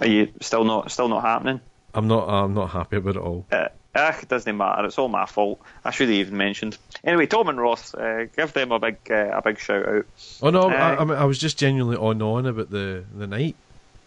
[0.00, 1.60] are you still not still not happening?
[1.94, 2.28] I'm not.
[2.28, 3.46] I'm not happy about it all.
[3.94, 4.86] Ah, it doesn't matter.
[4.86, 5.60] It's all my fault.
[5.84, 6.78] I should have even mentioned.
[7.04, 10.06] Anyway, Tom and Ross, uh, give them a big uh, a big shout out.
[10.42, 13.26] Oh no, Uh, I, I, mean, I was just genuinely on on about the the
[13.26, 13.54] night.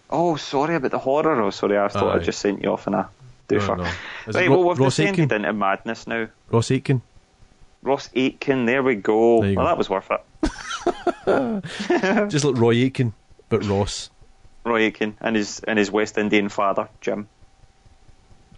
[0.10, 1.40] Oh, sorry about the horror.
[1.42, 2.20] Oh, sorry, I thought Aye.
[2.20, 3.10] I just sent you off in a
[3.48, 3.78] doofer.
[3.78, 3.92] No, no.
[4.34, 5.36] Right, Ro- well, we've Ross descended Aitken?
[5.46, 6.28] into madness now.
[6.50, 7.02] Ross Aitken.
[7.84, 9.42] Ross Aitken, there we go.
[9.42, 9.70] There well, go.
[9.70, 10.22] that was worth it.
[12.32, 13.14] Just like Roy Aitken,
[13.50, 14.10] but Ross.
[14.64, 17.28] Roy Aitken and his and his West Indian father, Jim.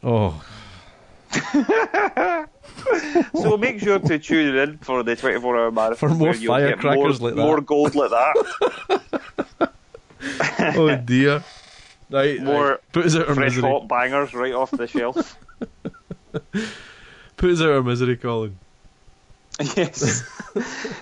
[0.03, 0.41] Oh,
[3.33, 5.97] So make sure to tune in for the 24 hour marathon.
[5.97, 7.41] For more where you'll get firecrackers more, like that.
[7.41, 9.73] More gold like that.
[10.77, 11.43] oh dear.
[12.09, 12.79] Right, More right.
[12.93, 13.69] put us out our Fresh misery.
[13.69, 15.37] hot bangers right off the shelf.
[17.37, 18.57] Put us out our misery, Colin.
[19.75, 20.23] Yes.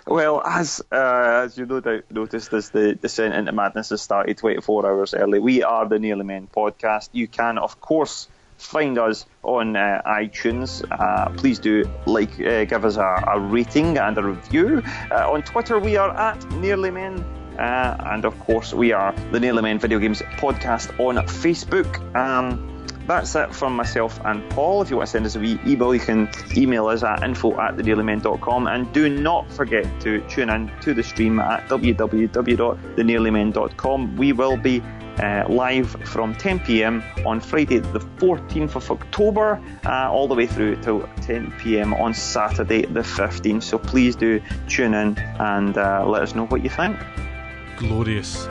[0.08, 4.38] well, as uh, as you no doubt noticed, as the descent into madness has started
[4.38, 7.10] 24 hours early, we are the Nearly Men podcast.
[7.12, 8.28] You can, of course,
[8.58, 10.84] find us on uh, iTunes.
[10.92, 14.82] Uh, please do like, uh, give us a, a rating and a review.
[15.12, 17.20] Uh, on Twitter, we are at Nearly Men.
[17.58, 22.16] Uh, and of course, we are the Nearly Men Video Games Podcast on Facebook.
[22.16, 22.75] Um,
[23.08, 24.82] that's it from myself and Paul.
[24.82, 27.60] If you want to send us a wee email, you can email us at info
[27.60, 28.68] at thenearlymen.com.
[28.68, 34.18] And do not forget to tune in to the stream at www.thenearlymen.com.
[34.18, 34.84] We will be
[35.20, 40.48] uh, live from 10 pm on Friday, the 14th of October, uh, all the way
[40.48, 43.64] through till 10 pm on Saturday, the 15th.
[43.64, 46.98] So please do tune in and uh, let us know what you think.
[47.78, 48.48] Glorious.